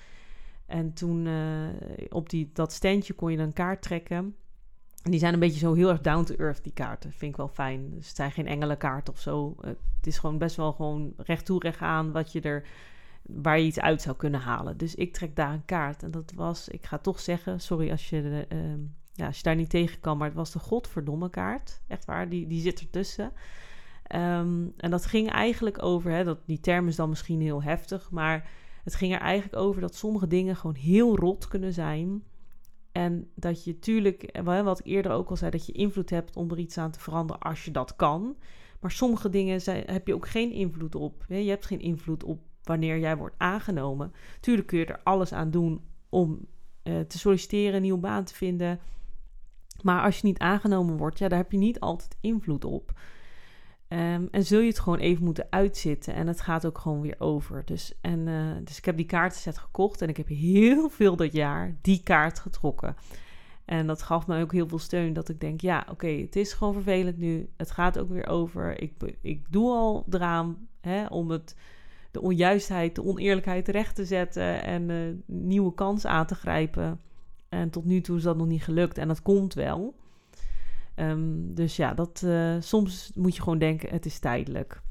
En 0.66 0.92
toen 0.92 1.26
uh, 1.26 1.68
op 2.08 2.30
die, 2.30 2.50
dat 2.52 2.72
standje 2.72 3.12
kon 3.12 3.30
je 3.30 3.36
dan 3.36 3.46
een 3.46 3.52
kaart 3.52 3.82
trekken. 3.82 4.36
En 5.02 5.10
die 5.10 5.20
zijn 5.20 5.34
een 5.34 5.40
beetje 5.40 5.58
zo 5.58 5.74
heel 5.74 5.88
erg 5.88 6.00
down 6.00 6.24
to 6.24 6.34
earth, 6.34 6.62
die 6.62 6.72
kaarten. 6.72 7.12
Vind 7.12 7.30
ik 7.30 7.36
wel 7.36 7.48
fijn. 7.48 7.90
Dus 7.90 8.06
het 8.06 8.16
zijn 8.16 8.32
geen 8.32 8.46
engelenkaart 8.46 9.08
of 9.08 9.20
zo. 9.20 9.56
Het 9.60 10.06
is 10.06 10.18
gewoon 10.18 10.38
best 10.38 10.56
wel 10.56 10.72
gewoon 10.72 11.12
recht 11.16 11.44
toe, 11.44 11.60
recht 11.60 11.80
aan 11.80 12.12
wat 12.12 12.32
je 12.32 12.40
er 12.40 12.66
waar 13.22 13.58
je 13.58 13.66
iets 13.66 13.80
uit 13.80 14.02
zou 14.02 14.16
kunnen 14.16 14.40
halen. 14.40 14.76
Dus 14.76 14.94
ik 14.94 15.12
trek 15.12 15.36
daar 15.36 15.52
een 15.52 15.64
kaart. 15.64 16.02
En 16.02 16.10
dat 16.10 16.32
was, 16.34 16.68
ik 16.68 16.86
ga 16.86 16.98
toch 16.98 17.20
zeggen, 17.20 17.60
sorry 17.60 17.90
als 17.90 18.08
je, 18.08 18.46
uh, 18.52 18.58
ja, 19.12 19.26
als 19.26 19.36
je 19.36 19.42
daar 19.42 19.56
niet 19.56 19.70
tegen 19.70 20.00
kan, 20.00 20.18
maar 20.18 20.26
het 20.26 20.36
was 20.36 20.52
de 20.52 20.58
godverdomme 20.58 21.30
kaart. 21.30 21.80
Echt 21.88 22.04
waar, 22.04 22.28
die, 22.28 22.46
die 22.46 22.60
zit 22.60 22.80
ertussen. 22.80 23.32
Um, 24.14 24.72
en 24.76 24.90
dat 24.90 25.06
ging 25.06 25.30
eigenlijk 25.30 25.82
over, 25.82 26.10
hè, 26.10 26.24
dat, 26.24 26.38
die 26.46 26.60
term 26.60 26.88
is 26.88 26.96
dan 26.96 27.08
misschien 27.08 27.40
heel 27.40 27.62
heftig, 27.62 28.10
maar 28.10 28.50
het 28.84 28.94
ging 28.94 29.12
er 29.12 29.20
eigenlijk 29.20 29.62
over 29.62 29.80
dat 29.80 29.94
sommige 29.94 30.26
dingen 30.26 30.56
gewoon 30.56 30.76
heel 30.76 31.16
rot 31.16 31.48
kunnen 31.48 31.72
zijn. 31.72 32.22
En 32.92 33.30
dat 33.34 33.64
je 33.64 33.72
natuurlijk, 33.72 34.40
wat 34.42 34.78
ik 34.78 34.86
eerder 34.86 35.12
ook 35.12 35.30
al 35.30 35.36
zei, 35.36 35.50
dat 35.50 35.66
je 35.66 35.72
invloed 35.72 36.10
hebt 36.10 36.36
om 36.36 36.50
er 36.50 36.58
iets 36.58 36.78
aan 36.78 36.90
te 36.90 37.00
veranderen 37.00 37.42
als 37.42 37.64
je 37.64 37.70
dat 37.70 37.96
kan. 37.96 38.36
Maar 38.80 38.90
sommige 38.90 39.28
dingen 39.28 39.60
zijn, 39.60 39.82
heb 39.86 40.06
je 40.06 40.14
ook 40.14 40.28
geen 40.28 40.52
invloed 40.52 40.94
op. 40.94 41.24
Je 41.28 41.34
hebt 41.34 41.66
geen 41.66 41.80
invloed 41.80 42.24
op 42.24 42.40
wanneer 42.62 42.98
jij 42.98 43.16
wordt 43.16 43.34
aangenomen. 43.38 44.12
Tuurlijk 44.40 44.66
kun 44.66 44.78
je 44.78 44.86
er 44.86 45.00
alles 45.02 45.32
aan 45.32 45.50
doen 45.50 45.80
om 46.08 46.46
uh, 46.84 47.00
te 47.00 47.18
solliciteren, 47.18 47.74
een 47.74 47.82
nieuwe 47.82 48.00
baan 48.00 48.24
te 48.24 48.34
vinden. 48.34 48.80
Maar 49.82 50.02
als 50.02 50.16
je 50.16 50.26
niet 50.26 50.38
aangenomen 50.38 50.96
wordt, 50.96 51.18
ja, 51.18 51.28
daar 51.28 51.38
heb 51.38 51.52
je 51.52 51.58
niet 51.58 51.80
altijd 51.80 52.16
invloed 52.20 52.64
op. 52.64 52.92
Um, 53.88 54.28
en 54.30 54.44
zul 54.44 54.60
je 54.60 54.68
het 54.68 54.78
gewoon 54.78 54.98
even 54.98 55.24
moeten 55.24 55.46
uitzitten. 55.50 56.14
En 56.14 56.26
het 56.26 56.40
gaat 56.40 56.66
ook 56.66 56.78
gewoon 56.78 57.00
weer 57.00 57.14
over. 57.18 57.64
Dus, 57.64 57.98
en, 58.00 58.26
uh, 58.26 58.50
dus 58.64 58.78
ik 58.78 58.84
heb 58.84 58.96
die 58.96 59.06
kaartenset 59.06 59.58
gekocht. 59.58 60.02
En 60.02 60.08
ik 60.08 60.16
heb 60.16 60.28
heel 60.28 60.88
veel 60.88 61.16
dat 61.16 61.32
jaar 61.32 61.76
die 61.80 62.02
kaart 62.02 62.38
getrokken. 62.38 62.96
En 63.64 63.86
dat 63.86 64.02
gaf 64.02 64.26
me 64.26 64.42
ook 64.42 64.52
heel 64.52 64.68
veel 64.68 64.78
steun. 64.78 65.12
Dat 65.12 65.28
ik 65.28 65.40
denk, 65.40 65.60
ja, 65.60 65.86
oké, 65.90 66.06
het 66.06 66.36
is 66.36 66.52
gewoon 66.52 66.72
vervelend 66.72 67.18
nu. 67.18 67.48
Het 67.56 67.70
gaat 67.70 67.98
ook 67.98 68.08
weer 68.08 68.28
over. 68.28 68.82
Ik, 68.82 68.92
ik 69.20 69.52
doe 69.52 69.70
al 69.70 70.06
eraan 70.10 70.68
hè, 70.80 71.06
om 71.06 71.30
het 71.30 71.56
de 72.10 72.20
onjuistheid, 72.20 72.94
de 72.94 73.04
oneerlijkheid 73.04 73.68
recht 73.68 73.94
te 73.94 74.04
zetten 74.04 74.62
en 74.62 74.88
uh, 74.88 75.14
nieuwe 75.26 75.74
kans 75.74 76.06
aan 76.06 76.26
te 76.26 76.34
grijpen. 76.34 77.00
En 77.52 77.70
tot 77.70 77.84
nu 77.84 78.00
toe 78.00 78.16
is 78.16 78.22
dat 78.22 78.36
nog 78.36 78.46
niet 78.46 78.62
gelukt 78.62 78.98
en 78.98 79.08
dat 79.08 79.22
komt 79.22 79.54
wel. 79.54 79.94
Um, 80.96 81.54
dus 81.54 81.76
ja, 81.76 81.94
dat, 81.94 82.22
uh, 82.24 82.56
soms 82.60 83.10
moet 83.14 83.36
je 83.36 83.42
gewoon 83.42 83.58
denken, 83.58 83.90
het 83.90 84.06
is 84.06 84.18
tijdelijk. 84.18 84.82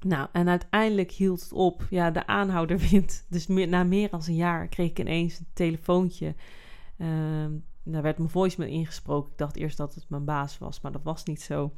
Nou, 0.00 0.28
en 0.32 0.48
uiteindelijk 0.48 1.10
hield 1.10 1.40
het 1.40 1.52
op. 1.52 1.86
Ja, 1.90 2.10
de 2.10 2.26
aanhouder 2.26 2.78
wint. 2.90 3.26
Dus 3.28 3.46
na 3.46 3.84
meer 3.84 4.10
dan 4.10 4.22
een 4.26 4.34
jaar 4.34 4.68
kreeg 4.68 4.90
ik 4.90 4.98
ineens 4.98 5.38
een 5.38 5.46
telefoontje. 5.52 6.34
Um, 6.98 7.64
daar 7.82 8.02
werd 8.02 8.18
mijn 8.18 8.30
voicemail 8.30 8.70
ingesproken. 8.70 9.32
Ik 9.32 9.38
dacht 9.38 9.56
eerst 9.56 9.76
dat 9.76 9.94
het 9.94 10.04
mijn 10.08 10.24
baas 10.24 10.58
was, 10.58 10.80
maar 10.80 10.92
dat 10.92 11.02
was 11.02 11.24
niet 11.24 11.42
zo. 11.42 11.72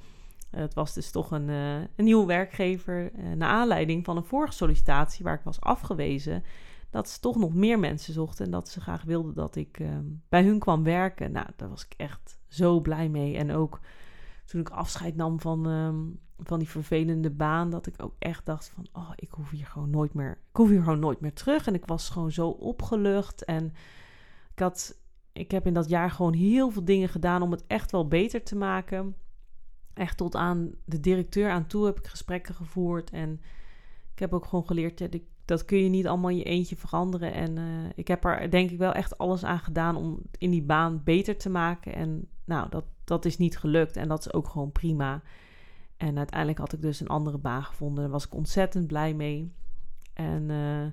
Het 0.51 0.75
was 0.75 0.95
dus 0.95 1.11
toch 1.11 1.31
een, 1.31 1.49
uh, 1.49 1.75
een 1.75 2.05
nieuwe 2.05 2.27
werkgever. 2.27 3.13
Uh, 3.13 3.33
naar 3.33 3.49
aanleiding 3.49 4.05
van 4.05 4.17
een 4.17 4.25
vorige 4.25 4.53
sollicitatie 4.53 5.25
waar 5.25 5.35
ik 5.35 5.45
was 5.45 5.61
afgewezen. 5.61 6.43
Dat 6.91 7.09
ze 7.09 7.21
toch 7.21 7.37
nog 7.37 7.55
meer 7.55 7.79
mensen 7.79 8.13
zochten. 8.13 8.45
En 8.45 8.51
dat 8.51 8.69
ze 8.69 8.81
graag 8.81 9.03
wilden 9.03 9.35
dat 9.35 9.57
ik 9.57 9.79
uh, 9.79 9.99
bij 10.29 10.45
hun 10.45 10.59
kwam 10.59 10.83
werken. 10.83 11.33
Nou, 11.33 11.47
daar 11.57 11.69
was 11.69 11.85
ik 11.85 11.95
echt 11.97 12.39
zo 12.49 12.81
blij 12.81 13.09
mee. 13.09 13.37
En 13.37 13.53
ook 13.53 13.81
toen 14.45 14.61
ik 14.61 14.71
afscheid 14.71 15.17
nam 15.17 15.41
van, 15.41 15.67
um, 15.67 16.21
van 16.39 16.59
die 16.59 16.69
vervelende 16.69 17.31
baan. 17.31 17.71
Dat 17.71 17.87
ik 17.87 17.95
ook 18.03 18.15
echt 18.19 18.47
dacht 18.47 18.69
van, 18.69 18.87
oh, 18.93 19.11
ik 19.15 19.31
hoef 19.31 19.51
hier 19.51 19.67
gewoon 19.67 19.91
nooit 19.91 20.15
meer. 20.15 20.31
Ik 20.31 20.57
hoef 20.57 20.69
hier 20.69 20.83
gewoon 20.83 20.99
nooit 20.99 21.21
meer 21.21 21.35
terug. 21.35 21.67
En 21.67 21.75
ik 21.75 21.87
was 21.87 22.09
gewoon 22.09 22.33
zo 22.33 22.49
opgelucht. 22.49 23.45
En 23.45 23.73
ik 24.53 24.59
had. 24.59 24.97
Ik 25.33 25.51
heb 25.51 25.67
in 25.67 25.75
dat 25.75 25.89
jaar 25.89 26.11
gewoon 26.11 26.33
heel 26.33 26.71
veel 26.71 26.85
dingen 26.85 27.09
gedaan 27.09 27.43
om 27.43 27.51
het 27.51 27.65
echt 27.67 27.91
wel 27.91 28.09
beter 28.09 28.43
te 28.43 28.57
maken 28.57 29.15
echt 29.99 30.17
tot 30.17 30.35
aan 30.35 30.71
de 30.85 31.01
directeur 31.01 31.51
aan 31.51 31.67
toe 31.67 31.87
heb 31.87 31.99
ik 31.99 32.07
gesprekken 32.07 32.55
gevoerd. 32.55 33.11
En 33.11 33.41
ik 34.13 34.19
heb 34.19 34.33
ook 34.33 34.45
gewoon 34.45 34.67
geleerd, 34.67 35.01
dat 35.49 35.65
kun 35.65 35.79
je 35.79 35.89
niet 35.89 36.07
allemaal 36.07 36.31
in 36.31 36.37
je 36.37 36.45
eentje 36.45 36.77
veranderen. 36.77 37.33
En 37.33 37.57
uh, 37.57 37.65
ik 37.95 38.09
heb 38.09 38.25
er 38.25 38.51
denk 38.51 38.71
ik 38.71 38.79
wel 38.79 38.93
echt 38.93 39.19
alles 39.19 39.45
aan 39.45 39.59
gedaan 39.59 39.97
om 39.97 40.19
in 40.39 40.51
die 40.51 40.63
baan 40.63 41.01
beter 41.05 41.37
te 41.37 41.51
maken. 41.51 41.95
En 41.95 42.29
nou, 42.45 42.69
dat, 42.71 42.85
dat 43.05 43.25
is 43.25 43.39
niet 43.39 43.59
gelukt 43.59 43.97
en 43.97 44.09
dat 44.09 44.19
is 44.19 44.33
ook 44.33 44.49
gewoon 44.49 44.73
prima. 44.73 45.23
En 45.97 46.17
uiteindelijk 46.17 46.59
had 46.59 46.73
ik 46.73 46.83
dus 46.83 47.01
een 47.01 47.09
andere 47.09 47.39
baan 47.39 47.63
gevonden. 47.63 48.03
Daar 48.03 48.13
was 48.13 48.27
ik 48.27 48.35
ontzettend 48.35 48.87
blij 48.87 49.15
mee. 49.15 49.53
En 50.13 50.49
uh, 50.49 50.87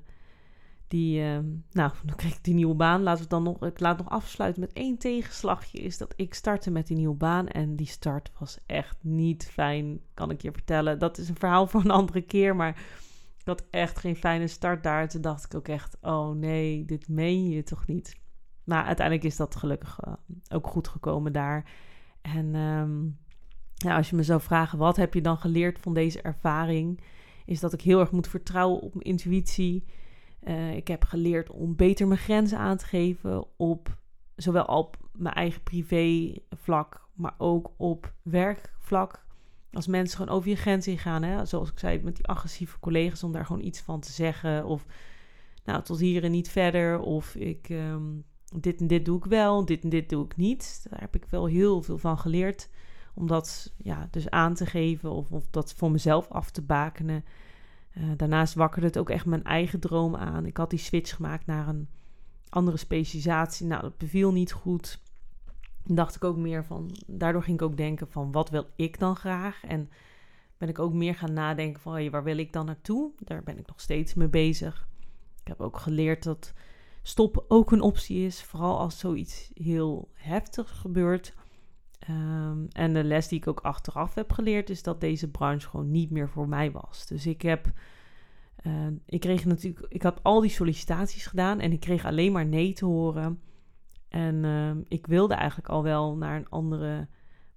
die, 0.88 1.22
uh, 1.22 1.40
nou, 1.72 1.92
dan 2.06 2.16
kreeg 2.16 2.36
ik 2.36 2.44
die 2.44 2.54
nieuwe 2.54 2.76
baan. 2.76 3.04
Laten 3.04 3.24
we 3.24 3.30
dan 3.30 3.44
nog, 3.44 3.66
ik 3.66 3.80
laat 3.80 3.98
nog 3.98 4.10
afsluiten 4.10 4.62
met 4.62 4.74
één 4.74 4.98
tegenslagje. 4.98 5.80
Is 5.80 5.98
dat 5.98 6.14
ik 6.16 6.34
startte 6.34 6.72
met 6.72 6.88
die 6.88 6.98
nieuwe 6.98 7.16
baan. 7.16 7.48
En 7.48 7.76
die 7.76 7.88
start 7.88 8.32
was 8.40 8.58
echt 8.66 8.98
niet 9.02 9.46
fijn, 9.46 10.00
kan 10.14 10.32
ik 10.32 10.42
je 10.42 10.52
vertellen. 10.52 11.00
Dat 11.00 11.18
is 11.18 11.30
een 11.30 11.36
verhaal 11.36 11.68
voor 11.68 11.82
een 11.82 11.92
andere 11.92 12.22
keer. 12.22 12.56
Maar 12.56 13.04
ik 13.46 13.60
had 13.60 13.68
echt 13.70 14.00
geen 14.00 14.16
fijne 14.16 14.48
start 14.48 14.84
daar. 14.84 15.10
Toen 15.10 15.22
dacht 15.22 15.46
ik 15.46 15.56
ook 15.56 15.68
echt, 15.68 15.98
oh 16.02 16.30
nee, 16.30 16.86
dit 16.86 17.08
meen 17.08 17.50
je 17.50 17.64
toch 17.64 17.88
niet. 17.88 18.20
Maar 18.64 18.84
uiteindelijk 18.84 19.28
is 19.28 19.36
dat 19.36 19.56
gelukkig 19.56 20.00
uh, 20.08 20.14
ook 20.50 20.68
goed 20.68 20.88
gekomen 20.88 21.34
daar. 21.34 21.72
En 22.22 22.52
ja, 23.74 23.96
als 23.96 24.10
je 24.10 24.16
me 24.16 24.24
zou 24.24 24.42
vragen, 24.42 24.78
wat 24.78 24.96
heb 24.96 25.14
je 25.14 25.22
dan 25.22 25.38
geleerd 25.38 25.80
van 25.80 25.94
deze 25.94 26.22
ervaring? 26.22 27.02
Is 27.46 27.60
dat 27.60 27.74
ik 27.74 27.82
heel 27.82 28.00
erg 28.00 28.12
moet 28.12 28.28
vertrouwen 28.28 28.82
op 28.82 28.94
mijn 28.94 29.06
intuïtie 29.06 29.86
uh, 30.46 30.76
ik 30.76 30.88
heb 30.88 31.04
geleerd 31.04 31.50
om 31.50 31.76
beter 31.76 32.08
mijn 32.08 32.20
grenzen 32.20 32.58
aan 32.58 32.78
te 32.78 32.86
geven 32.86 33.46
op 33.58 33.98
zowel 34.36 34.66
op 34.66 34.98
mijn 35.12 35.36
eigen 35.36 35.64
privé 35.64 36.34
vlak, 36.50 37.08
maar 37.14 37.36
ook 37.38 37.72
op 37.78 38.14
werkvlak. 38.22 39.25
Als 39.76 39.88
mensen 39.88 40.18
gewoon 40.18 40.36
over 40.36 40.50
je 40.50 40.56
grens 40.56 40.88
ingaan, 40.88 41.24
hè, 41.24 41.46
zoals 41.46 41.72
ik 41.72 41.80
zei 41.80 42.04
met 42.04 42.16
die 42.16 42.28
agressieve 42.28 42.80
collega's, 42.80 43.24
om 43.24 43.32
daar 43.32 43.46
gewoon 43.46 43.66
iets 43.66 43.80
van 43.80 44.00
te 44.00 44.12
zeggen. 44.12 44.66
Of 44.66 44.86
nou, 45.64 45.84
tot 45.84 46.00
hier 46.00 46.24
en 46.24 46.32
niet 46.32 46.50
verder. 46.50 47.00
Of 47.00 47.36
ik, 47.36 47.70
um, 47.70 48.24
dit 48.60 48.80
en 48.80 48.88
dit 48.88 49.06
doe 49.06 49.18
ik 49.18 49.26
wel, 49.26 49.66
dit 49.66 49.84
en 49.84 49.90
dit 49.90 50.10
doe 50.10 50.26
ik 50.26 50.36
niet. 50.36 50.86
Daar 50.90 51.00
heb 51.00 51.16
ik 51.16 51.26
wel 51.30 51.46
heel 51.46 51.82
veel 51.82 51.98
van 51.98 52.18
geleerd. 52.20 52.70
Om 53.14 53.28
dat 53.28 53.74
ja, 53.78 54.08
dus 54.12 54.30
aan 54.30 54.54
te 54.54 54.66
geven 54.66 55.12
of, 55.12 55.32
of 55.32 55.48
dat 55.50 55.74
voor 55.74 55.92
mezelf 55.92 56.30
af 56.30 56.52
te 56.52 56.62
bakenen. 56.62 57.26
Uh, 57.98 58.04
daarnaast 58.18 58.54
wakkerde 58.54 58.88
het 58.88 58.98
ook 58.98 59.10
echt 59.10 59.26
mijn 59.26 59.44
eigen 59.44 59.80
droom 59.80 60.16
aan. 60.16 60.46
Ik 60.46 60.58
had 60.58 60.70
die 60.70 60.80
switch 60.80 61.16
gemaakt 61.16 61.46
naar 61.46 61.68
een 61.68 61.88
andere 62.50 62.78
specialisatie. 62.78 63.66
Nou, 63.66 63.82
dat 63.82 63.98
beviel 63.98 64.32
niet 64.32 64.52
goed. 64.52 65.00
Dacht 65.88 66.16
ik 66.16 66.24
ook 66.24 66.38
meer 66.38 66.66
van, 66.66 66.92
daardoor 67.08 67.44
ging 67.44 67.60
ik 67.60 67.66
ook 67.66 67.78
denken 67.78 68.08
van, 68.08 68.32
wat 68.32 68.50
wil 68.50 68.66
ik 68.76 69.00
dan 69.00 69.16
graag? 69.16 69.64
En 69.64 69.90
ben 70.58 70.70
ik 70.70 70.80
ook 70.80 70.94
meer 70.94 71.16
gaan 71.16 71.34
nadenken 71.34 71.82
van, 71.82 71.94
hey, 71.94 72.12
waar 72.12 72.24
wil 72.24 72.38
ik 72.38 72.54
dan 72.54 72.66
naartoe? 72.66 73.12
Daar 73.20 73.44
ben 73.44 73.58
ik 73.58 73.68
nog 73.68 73.82
steeds 73.82 74.14
mee 74.14 74.28
bezig. 74.28 74.88
Ik 75.42 75.48
heb 75.48 75.62
ook 75.62 75.78
geleerd 75.78 76.24
dat 76.24 76.54
stop 77.02 77.46
ook 77.48 77.72
een 77.72 77.82
optie 77.82 78.26
is, 78.26 78.44
vooral 78.44 78.80
als 78.80 79.00
zoiets 79.00 79.52
heel 79.54 80.10
heftig 80.14 80.78
gebeurt. 80.78 81.34
Um, 82.10 82.68
en 82.72 82.94
de 82.94 83.04
les 83.04 83.28
die 83.28 83.38
ik 83.38 83.48
ook 83.48 83.60
achteraf 83.60 84.14
heb 84.14 84.32
geleerd 84.32 84.70
is 84.70 84.84
dat 84.84 85.02
deze 85.02 85.32
branche 85.32 85.70
gewoon 85.70 85.92
niet 85.92 86.12
meer 86.12 86.30
voor 86.30 86.48
mij 86.48 86.72
was. 86.72 87.06
Dus 87.08 87.26
ik 87.26 87.42
heb, 87.42 87.72
uh, 88.68 88.88
ik 89.06 89.20
kreeg 89.20 89.46
natuurlijk, 89.46 89.86
ik 89.90 90.04
had 90.04 90.24
al 90.24 90.42
die 90.42 90.50
sollicitaties 90.50 91.26
gedaan 91.26 91.60
en 91.60 91.72
ik 91.72 91.80
kreeg 91.80 92.06
alleen 92.06 92.32
maar 92.32 92.46
nee 92.46 92.74
te 92.74 92.86
horen. 92.86 93.40
En 94.16 94.44
uh, 94.44 94.72
ik 94.88 95.08
wilde 95.08 95.34
eigenlijk 95.34 95.70
al 95.70 95.84
wel 95.84 96.16
naar 96.16 96.36
een 96.36 96.50
andere 96.50 97.08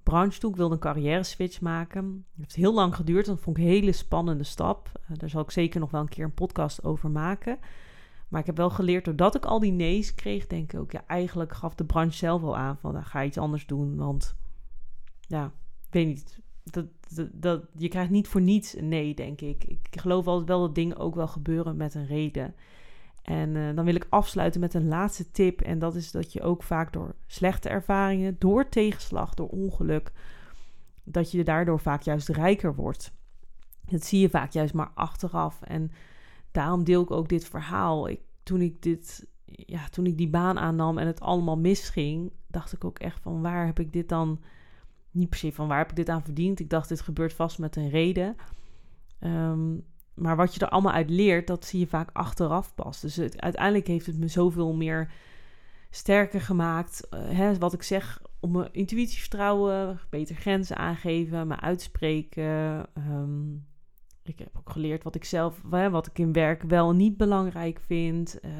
branche 0.02 0.38
toe. 0.38 0.50
Ik 0.50 0.56
wilde 0.56 0.74
een 0.74 0.80
carrière 0.80 1.22
switch 1.22 1.60
maken. 1.60 2.04
Het 2.04 2.36
heeft 2.36 2.54
heel 2.54 2.74
lang 2.74 2.94
geduurd. 2.94 3.26
Dat 3.26 3.40
vond 3.40 3.56
ik 3.56 3.62
een 3.62 3.68
hele 3.68 3.92
spannende 3.92 4.44
stap. 4.44 5.00
Uh, 5.02 5.18
daar 5.18 5.28
zal 5.28 5.42
ik 5.42 5.50
zeker 5.50 5.80
nog 5.80 5.90
wel 5.90 6.00
een 6.00 6.08
keer 6.08 6.24
een 6.24 6.34
podcast 6.34 6.84
over 6.84 7.10
maken. 7.10 7.58
Maar 8.28 8.40
ik 8.40 8.46
heb 8.46 8.56
wel 8.56 8.70
geleerd, 8.70 9.04
doordat 9.04 9.34
ik 9.34 9.44
al 9.44 9.60
die 9.60 9.72
nee's 9.72 10.14
kreeg, 10.14 10.46
denk 10.46 10.72
ik 10.72 10.80
ook, 10.80 10.92
ja, 10.92 11.04
eigenlijk 11.06 11.52
gaf 11.52 11.74
de 11.74 11.84
branche 11.84 12.16
zelf 12.16 12.42
al 12.42 12.56
aan 12.56 12.76
van, 12.76 12.92
dan 12.92 13.04
ga 13.04 13.20
je 13.20 13.28
iets 13.28 13.38
anders 13.38 13.66
doen. 13.66 13.96
Want, 13.96 14.36
ja, 15.20 15.44
ik 15.86 15.92
weet 15.92 16.06
niet, 16.06 16.40
dat, 16.64 16.86
dat, 17.14 17.28
dat, 17.32 17.64
je 17.76 17.88
krijgt 17.88 18.10
niet 18.10 18.28
voor 18.28 18.40
niets 18.40 18.76
een 18.76 18.88
nee, 18.88 19.14
denk 19.14 19.40
ik. 19.40 19.64
Ik 19.64 20.00
geloof 20.00 20.26
altijd 20.26 20.48
wel 20.48 20.60
dat 20.60 20.74
dingen 20.74 20.96
ook 20.96 21.14
wel 21.14 21.28
gebeuren 21.28 21.76
met 21.76 21.94
een 21.94 22.06
reden. 22.06 22.54
En 23.28 23.54
uh, 23.54 23.74
dan 23.74 23.84
wil 23.84 23.94
ik 23.94 24.06
afsluiten 24.08 24.60
met 24.60 24.74
een 24.74 24.88
laatste 24.88 25.30
tip. 25.30 25.60
En 25.60 25.78
dat 25.78 25.94
is 25.94 26.10
dat 26.10 26.32
je 26.32 26.42
ook 26.42 26.62
vaak 26.62 26.92
door 26.92 27.14
slechte 27.26 27.68
ervaringen, 27.68 28.36
door 28.38 28.68
tegenslag, 28.68 29.34
door 29.34 29.48
ongeluk, 29.48 30.12
dat 31.04 31.30
je 31.30 31.44
daardoor 31.44 31.80
vaak 31.80 32.02
juist 32.02 32.28
rijker 32.28 32.74
wordt. 32.74 33.12
Dat 33.84 34.04
zie 34.04 34.20
je 34.20 34.30
vaak 34.30 34.52
juist 34.52 34.74
maar 34.74 34.90
achteraf. 34.94 35.62
En 35.62 35.90
daarom 36.50 36.84
deel 36.84 37.02
ik 37.02 37.10
ook 37.10 37.28
dit 37.28 37.48
verhaal. 37.48 38.08
Ik, 38.08 38.20
toen, 38.42 38.60
ik 38.60 38.82
dit, 38.82 39.26
ja, 39.44 39.88
toen 39.88 40.06
ik 40.06 40.16
die 40.16 40.30
baan 40.30 40.58
aannam 40.58 40.98
en 40.98 41.06
het 41.06 41.20
allemaal 41.20 41.58
misging, 41.58 42.32
dacht 42.46 42.72
ik 42.72 42.84
ook 42.84 42.98
echt 42.98 43.20
van 43.20 43.42
waar 43.42 43.66
heb 43.66 43.78
ik 43.78 43.92
dit 43.92 44.08
dan, 44.08 44.40
niet 45.10 45.28
per 45.28 45.38
se 45.38 45.52
van 45.52 45.68
waar 45.68 45.78
heb 45.78 45.90
ik 45.90 45.96
dit 45.96 46.08
aan 46.08 46.24
verdiend. 46.24 46.60
Ik 46.60 46.70
dacht 46.70 46.88
dit 46.88 47.00
gebeurt 47.00 47.32
vast 47.32 47.58
met 47.58 47.76
een 47.76 47.90
reden. 47.90 48.36
Um, 49.20 49.84
maar 50.18 50.36
wat 50.36 50.54
je 50.54 50.60
er 50.60 50.68
allemaal 50.68 50.92
uit 50.92 51.10
leert, 51.10 51.46
dat 51.46 51.64
zie 51.64 51.80
je 51.80 51.86
vaak 51.86 52.10
achteraf 52.12 52.74
pas. 52.74 53.00
Dus 53.00 53.20
uiteindelijk 53.20 53.86
heeft 53.86 54.06
het 54.06 54.18
me 54.18 54.28
zoveel 54.28 54.74
meer 54.74 55.10
sterker 55.90 56.40
gemaakt. 56.40 57.08
Uh, 57.10 57.20
hè, 57.28 57.58
wat 57.58 57.72
ik 57.72 57.82
zeg, 57.82 58.22
om 58.40 58.52
mijn 58.52 58.72
intuïtie 58.72 59.20
vertrouwen, 59.20 60.00
beter 60.10 60.36
grenzen 60.36 60.76
aangeven, 60.76 61.46
me 61.46 61.60
uitspreken. 61.60 62.86
Um, 62.98 63.66
ik 64.22 64.38
heb 64.38 64.56
ook 64.58 64.70
geleerd 64.70 65.02
wat 65.02 65.14
ik 65.14 65.24
zelf, 65.24 65.60
wat 65.90 66.06
ik 66.06 66.18
in 66.18 66.32
werk 66.32 66.62
wel 66.62 66.92
niet 66.92 67.16
belangrijk 67.16 67.80
vind. 67.80 68.38
Uh, 68.44 68.50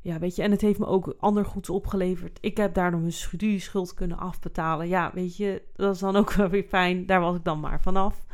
ja, 0.00 0.18
weet 0.18 0.36
je, 0.36 0.42
en 0.42 0.50
het 0.50 0.60
heeft 0.60 0.78
me 0.78 0.86
ook 0.86 1.14
ander 1.18 1.44
goeds 1.44 1.70
opgeleverd. 1.70 2.38
Ik 2.40 2.56
heb 2.56 2.74
daardoor 2.74 3.00
mijn 3.00 3.12
studieschuld 3.12 3.94
kunnen 3.94 4.18
afbetalen. 4.18 4.88
Ja, 4.88 5.10
weet 5.14 5.36
je, 5.36 5.62
dat 5.74 5.94
is 5.94 6.00
dan 6.00 6.16
ook 6.16 6.32
wel 6.40 6.48
weer 6.48 6.62
fijn. 6.62 7.06
Daar 7.06 7.20
was 7.20 7.36
ik 7.36 7.44
dan 7.44 7.60
maar 7.60 7.80
vanaf. 7.80 8.26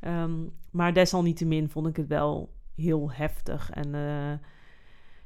Um, 0.00 0.52
maar 0.72 0.92
desalniettemin 0.92 1.68
vond 1.68 1.86
ik 1.86 1.96
het 1.96 2.06
wel 2.06 2.54
heel 2.74 3.12
heftig 3.12 3.70
en 3.70 3.94
uh, 3.94 4.32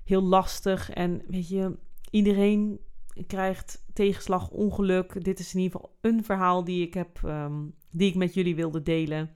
heel 0.05 0.23
lastig. 0.23 0.91
En 0.91 1.23
weet 1.27 1.49
je, 1.49 1.79
iedereen 2.11 2.81
krijgt 3.27 3.85
tegenslag, 3.93 4.51
ongeluk. 4.51 5.25
Dit 5.25 5.39
is 5.39 5.55
in 5.55 5.61
ieder 5.61 5.81
geval 5.81 5.97
een 6.01 6.25
verhaal 6.25 6.65
die 6.65 6.87
ik 6.87 6.95
heb, 6.95 7.21
um, 7.25 7.75
die 7.91 8.09
ik 8.09 8.15
met 8.15 8.35
jullie 8.35 8.55
wilde 8.55 8.83
delen. 8.83 9.31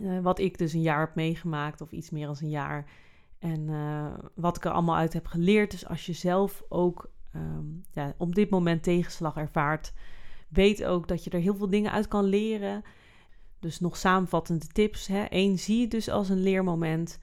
Uh, 0.00 0.20
wat 0.20 0.38
ik 0.38 0.58
dus 0.58 0.72
een 0.72 0.82
jaar 0.82 1.00
heb 1.00 1.14
meegemaakt, 1.14 1.80
of 1.80 1.92
iets 1.92 2.10
meer 2.10 2.26
dan 2.26 2.36
een 2.40 2.48
jaar. 2.48 2.90
En 3.38 3.68
uh, 3.68 4.14
wat 4.34 4.56
ik 4.56 4.64
er 4.64 4.70
allemaal 4.70 4.96
uit 4.96 5.12
heb 5.12 5.26
geleerd. 5.26 5.70
Dus 5.70 5.86
als 5.86 6.06
je 6.06 6.12
zelf 6.12 6.62
ook 6.68 7.10
um, 7.34 7.84
ja, 7.92 8.14
op 8.18 8.34
dit 8.34 8.50
moment 8.50 8.82
tegenslag 8.82 9.36
ervaart, 9.36 9.92
weet 10.48 10.84
ook 10.84 11.08
dat 11.08 11.24
je 11.24 11.30
er 11.30 11.40
heel 11.40 11.56
veel 11.56 11.70
dingen 11.70 11.92
uit 11.92 12.08
kan 12.08 12.24
leren. 12.24 12.82
Dus 13.66 13.80
nog 13.80 13.96
samenvattende 13.96 14.66
tips. 14.66 15.06
Hè. 15.06 15.24
Eén, 15.28 15.58
zie 15.58 15.80
je 15.80 15.88
dus 15.88 16.08
als 16.08 16.28
een 16.28 16.42
leermoment. 16.42 17.18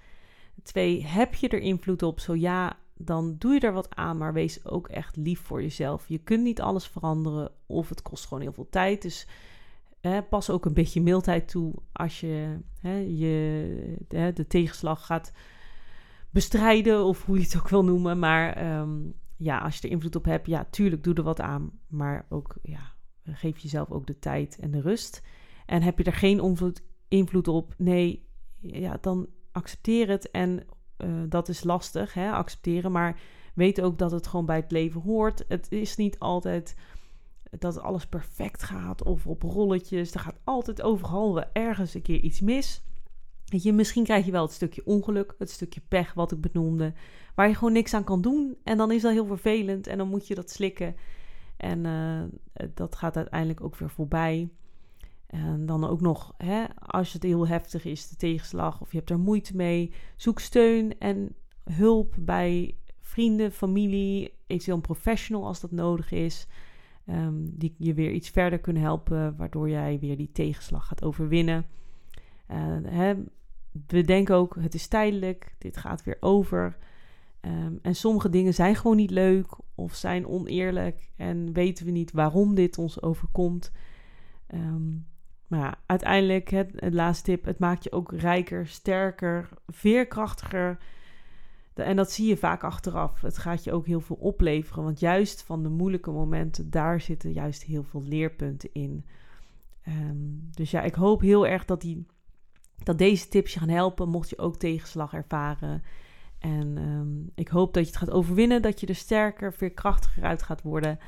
Twee, 0.63 1.05
heb 1.05 1.33
je 1.33 1.47
er 1.47 1.59
invloed 1.59 2.03
op? 2.03 2.19
Zo 2.19 2.35
ja, 2.35 2.77
dan 2.97 3.35
doe 3.37 3.53
je 3.53 3.59
er 3.59 3.73
wat 3.73 3.95
aan, 3.95 4.17
maar 4.17 4.33
wees 4.33 4.65
ook 4.65 4.87
echt 4.87 5.15
lief 5.15 5.39
voor 5.39 5.61
jezelf. 5.61 6.07
Je 6.07 6.17
kunt 6.17 6.43
niet 6.43 6.61
alles 6.61 6.87
veranderen 6.87 7.51
of 7.65 7.89
het 7.89 8.01
kost 8.01 8.25
gewoon 8.25 8.43
heel 8.43 8.53
veel 8.53 8.69
tijd. 8.69 9.01
Dus 9.01 9.27
pas 10.29 10.49
ook 10.49 10.65
een 10.65 10.73
beetje 10.73 11.01
mildheid 11.01 11.47
toe 11.47 11.73
als 11.91 12.19
je, 12.19 12.57
hè, 12.79 12.97
je 12.97 13.95
hè, 14.07 14.33
de 14.33 14.47
tegenslag 14.47 15.05
gaat 15.05 15.31
bestrijden 16.29 17.03
of 17.03 17.25
hoe 17.25 17.37
je 17.37 17.43
het 17.43 17.57
ook 17.57 17.69
wil 17.69 17.83
noemen. 17.83 18.19
Maar 18.19 18.77
um, 18.79 19.13
ja, 19.37 19.57
als 19.57 19.77
je 19.77 19.87
er 19.87 19.93
invloed 19.93 20.15
op 20.15 20.25
hebt, 20.25 20.47
ja, 20.47 20.67
tuurlijk, 20.69 21.03
doe 21.03 21.13
er 21.13 21.23
wat 21.23 21.41
aan. 21.41 21.71
Maar 21.87 22.25
ook, 22.29 22.55
ja, 22.61 22.93
geef 23.23 23.57
jezelf 23.57 23.91
ook 23.91 24.07
de 24.07 24.19
tijd 24.19 24.57
en 24.59 24.71
de 24.71 24.81
rust. 24.81 25.21
En 25.65 25.81
heb 25.81 25.97
je 25.97 26.03
er 26.03 26.13
geen 26.13 26.57
invloed, 27.07 27.47
op? 27.47 27.73
Nee, 27.77 28.27
ja, 28.59 28.97
dan 29.01 29.27
accepteer 29.51 30.09
het. 30.09 30.31
En 30.31 30.65
uh, 30.97 31.23
dat 31.29 31.49
is 31.49 31.63
lastig, 31.63 32.13
hè, 32.13 32.31
accepteren. 32.31 32.91
Maar 32.91 33.19
weet 33.55 33.81
ook 33.81 33.97
dat 33.97 34.11
het 34.11 34.27
gewoon 34.27 34.45
bij 34.45 34.55
het 34.55 34.71
leven 34.71 35.01
hoort. 35.01 35.45
Het 35.47 35.71
is 35.71 35.95
niet 35.95 36.19
altijd 36.19 36.75
dat 37.59 37.79
alles 37.79 38.07
perfect 38.07 38.63
gaat 38.63 39.03
of 39.03 39.27
op 39.27 39.43
rolletjes. 39.43 40.13
Er 40.13 40.19
gaat 40.19 40.39
altijd 40.43 40.81
overal 40.81 41.51
ergens 41.51 41.93
een 41.93 42.01
keer 42.01 42.19
iets 42.19 42.41
mis. 42.41 42.83
Je, 43.45 43.73
misschien 43.73 44.03
krijg 44.03 44.25
je 44.25 44.31
wel 44.31 44.41
het 44.41 44.51
stukje 44.51 44.85
ongeluk, 44.85 45.35
het 45.37 45.49
stukje 45.49 45.81
pech 45.87 46.13
wat 46.13 46.31
ik 46.31 46.41
benoemde, 46.41 46.93
waar 47.35 47.47
je 47.47 47.55
gewoon 47.55 47.73
niks 47.73 47.93
aan 47.93 48.03
kan 48.03 48.21
doen. 48.21 48.57
En 48.63 48.77
dan 48.77 48.91
is 48.91 49.01
dat 49.01 49.11
heel 49.11 49.25
vervelend 49.25 49.87
en 49.87 49.97
dan 49.97 50.07
moet 50.07 50.27
je 50.27 50.35
dat 50.35 50.49
slikken. 50.49 50.95
En 51.57 51.85
uh, 51.85 52.23
dat 52.73 52.95
gaat 52.95 53.17
uiteindelijk 53.17 53.61
ook 53.61 53.75
weer 53.75 53.89
voorbij. 53.89 54.49
En 55.33 55.65
dan 55.65 55.87
ook 55.87 56.01
nog, 56.01 56.33
hè, 56.37 56.63
als 56.77 57.13
het 57.13 57.23
heel 57.23 57.47
heftig 57.47 57.85
is, 57.85 58.09
de 58.09 58.15
tegenslag, 58.15 58.81
of 58.81 58.91
je 58.91 58.97
hebt 58.97 59.09
er 59.09 59.19
moeite 59.19 59.55
mee, 59.55 59.93
zoek 60.15 60.39
steun 60.39 60.99
en 60.99 61.35
hulp 61.63 62.15
bij 62.19 62.75
vrienden, 62.99 63.51
familie, 63.51 64.33
eventueel 64.47 64.75
een 64.75 64.81
professional 64.81 65.45
als 65.45 65.59
dat 65.59 65.71
nodig 65.71 66.11
is. 66.11 66.47
Um, 67.09 67.57
die 67.57 67.75
je 67.77 67.93
weer 67.93 68.11
iets 68.11 68.29
verder 68.29 68.59
kunnen 68.59 68.81
helpen, 68.81 69.35
waardoor 69.35 69.69
jij 69.69 69.99
weer 69.99 70.17
die 70.17 70.31
tegenslag 70.31 70.87
gaat 70.87 71.03
overwinnen. 71.03 71.65
Uh, 72.51 72.77
hè, 72.83 73.13
bedenk 73.71 74.29
ook, 74.29 74.55
het 74.59 74.73
is 74.73 74.87
tijdelijk, 74.87 75.55
dit 75.57 75.77
gaat 75.77 76.03
weer 76.03 76.17
over. 76.19 76.77
Um, 77.41 77.79
en 77.81 77.95
sommige 77.95 78.29
dingen 78.29 78.53
zijn 78.53 78.75
gewoon 78.75 78.95
niet 78.97 79.11
leuk 79.11 79.57
of 79.75 79.93
zijn 79.93 80.27
oneerlijk 80.27 81.09
en 81.15 81.53
weten 81.53 81.85
we 81.85 81.91
niet 81.91 82.11
waarom 82.11 82.55
dit 82.55 82.77
ons 82.77 83.01
overkomt. 83.01 83.71
Um, 84.53 85.11
maar 85.53 85.61
ja, 85.61 85.75
uiteindelijk, 85.85 86.49
het, 86.49 86.93
laatste 86.93 87.23
tip, 87.23 87.45
het 87.45 87.59
maakt 87.59 87.83
je 87.83 87.91
ook 87.91 88.11
rijker, 88.11 88.67
sterker, 88.67 89.49
veerkrachtiger. 89.67 90.77
en 91.73 91.95
dat 91.95 92.11
zie 92.11 92.27
je 92.27 92.37
vaak 92.37 92.63
achteraf. 92.63 93.21
Het 93.21 93.37
gaat 93.37 93.63
je 93.63 93.71
ook 93.71 93.85
heel 93.85 93.99
veel 93.99 94.15
opleveren. 94.15 94.83
Want 94.83 94.99
juist 94.99 95.43
van 95.43 95.63
de 95.63 95.69
moeilijke 95.69 96.11
momenten, 96.11 96.69
daar 96.69 97.01
zitten 97.01 97.31
juist 97.31 97.63
heel 97.63 97.83
veel 97.83 98.03
leerpunten 98.03 98.69
in. 98.71 99.05
Um, 99.87 100.49
dus 100.51 100.71
ja, 100.71 100.81
ik 100.81 100.95
hoop 100.95 101.21
heel 101.21 101.47
erg 101.47 101.65
dat, 101.65 101.81
die, 101.81 102.05
dat 102.83 102.97
deze 102.97 103.27
tips 103.27 103.53
je 103.53 103.59
gaan 103.59 103.69
helpen. 103.69 104.09
Mocht 104.09 104.29
je 104.29 104.37
ook 104.37 104.55
tegenslag 104.55 105.13
ervaren. 105.13 105.83
En 106.39 106.77
um, 106.77 107.31
ik 107.35 107.47
hoop 107.47 107.73
dat 107.73 107.83
je 107.83 107.89
het 107.89 107.99
gaat 107.99 108.11
overwinnen. 108.11 108.61
Dat 108.61 108.79
je 108.79 108.87
er 108.87 108.95
sterker, 108.95 109.53
veerkrachtiger 109.53 110.23
uit 110.23 110.43
gaat 110.43 110.61
worden. 110.61 110.99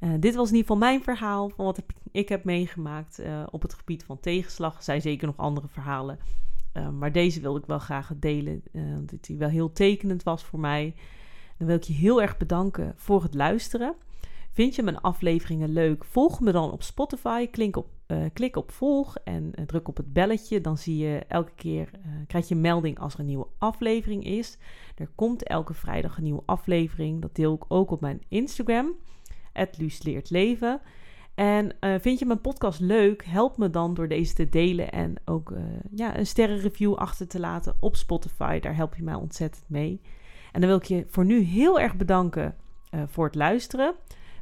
Uh, 0.00 0.10
dit 0.18 0.34
was 0.34 0.48
in 0.48 0.54
ieder 0.54 0.70
geval 0.70 0.88
mijn 0.88 1.02
verhaal 1.02 1.48
van 1.48 1.64
wat 1.64 1.82
ik 2.12 2.28
heb 2.28 2.44
meegemaakt 2.44 3.20
uh, 3.20 3.42
op 3.50 3.62
het 3.62 3.74
gebied 3.74 4.04
van 4.04 4.20
tegenslag. 4.20 4.76
Er 4.76 4.82
zijn 4.82 5.00
zeker 5.00 5.26
nog 5.26 5.36
andere 5.36 5.68
verhalen. 5.68 6.18
Uh, 6.76 6.88
maar 6.88 7.12
deze 7.12 7.40
wilde 7.40 7.58
ik 7.58 7.66
wel 7.66 7.78
graag 7.78 8.12
delen. 8.16 8.62
dat 9.00 9.24
die 9.24 9.36
wel 9.36 9.48
heel 9.48 9.72
tekenend 9.72 10.22
was 10.22 10.44
voor 10.44 10.60
mij. 10.60 10.94
Dan 11.58 11.66
wil 11.66 11.76
ik 11.76 11.82
je 11.82 11.92
heel 11.92 12.22
erg 12.22 12.36
bedanken 12.36 12.92
voor 12.96 13.22
het 13.22 13.34
luisteren. 13.34 13.94
Vind 14.50 14.74
je 14.74 14.82
mijn 14.82 15.00
afleveringen 15.00 15.72
leuk? 15.72 16.04
Volg 16.04 16.40
me 16.40 16.52
dan 16.52 16.70
op 16.70 16.82
Spotify. 16.82 17.46
Klik 17.46 17.76
op, 17.76 17.86
klik 18.32 18.56
op 18.56 18.70
volg 18.70 19.16
en 19.16 19.52
druk 19.66 19.88
op 19.88 19.96
het 19.96 20.12
belletje. 20.12 20.60
Dan 20.60 20.78
zie 20.78 20.96
je 20.96 21.24
elke 21.28 21.52
keer, 21.54 21.90
krijg 22.26 22.48
je 22.48 22.54
een 22.54 22.60
melding 22.60 22.98
als 22.98 23.14
er 23.14 23.20
een 23.20 23.26
nieuwe 23.26 23.46
aflevering 23.58 24.24
is. 24.24 24.58
Er 24.96 25.10
komt 25.14 25.42
elke 25.42 25.74
vrijdag 25.74 26.16
een 26.16 26.22
nieuwe 26.22 26.42
aflevering. 26.46 27.22
Dat 27.22 27.34
deel 27.34 27.54
ik 27.54 27.64
ook 27.68 27.90
op 27.90 28.00
mijn 28.00 28.22
Instagram, 28.28 28.94
@luusleertleven. 29.78 30.80
En 31.34 31.76
vind 32.00 32.18
je 32.18 32.26
mijn 32.26 32.40
podcast 32.40 32.80
leuk? 32.80 33.24
Help 33.24 33.56
me 33.56 33.70
dan 33.70 33.94
door 33.94 34.08
deze 34.08 34.34
te 34.34 34.48
delen 34.48 34.90
en 34.90 35.14
ook 35.24 35.52
ja, 35.94 36.18
een 36.18 36.26
sterrenreview 36.26 36.94
achter 36.94 37.28
te 37.28 37.40
laten 37.40 37.76
op 37.80 37.96
Spotify. 37.96 38.60
Daar 38.60 38.76
help 38.76 38.94
je 38.94 39.02
mij 39.02 39.14
ontzettend 39.14 39.64
mee. 39.68 40.00
En 40.52 40.60
dan 40.60 40.70
wil 40.70 40.78
ik 40.78 40.84
je 40.84 41.04
voor 41.08 41.24
nu 41.24 41.40
heel 41.40 41.80
erg 41.80 41.96
bedanken 41.96 42.56
voor 43.06 43.24
het 43.24 43.34
luisteren. 43.34 43.94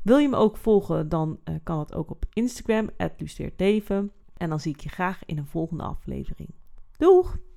Wil 0.02 0.18
je 0.18 0.28
me 0.28 0.36
ook 0.36 0.56
volgen, 0.56 1.08
dan 1.08 1.38
uh, 1.44 1.54
kan 1.62 1.78
het 1.78 1.94
ook 1.94 2.10
op 2.10 2.24
Instagram, 2.32 2.90
@lusteertleven. 3.16 4.12
En 4.36 4.48
dan 4.48 4.60
zie 4.60 4.72
ik 4.72 4.80
je 4.80 4.88
graag 4.88 5.24
in 5.26 5.38
een 5.38 5.46
volgende 5.46 5.82
aflevering. 5.82 6.50
Doeg! 6.96 7.47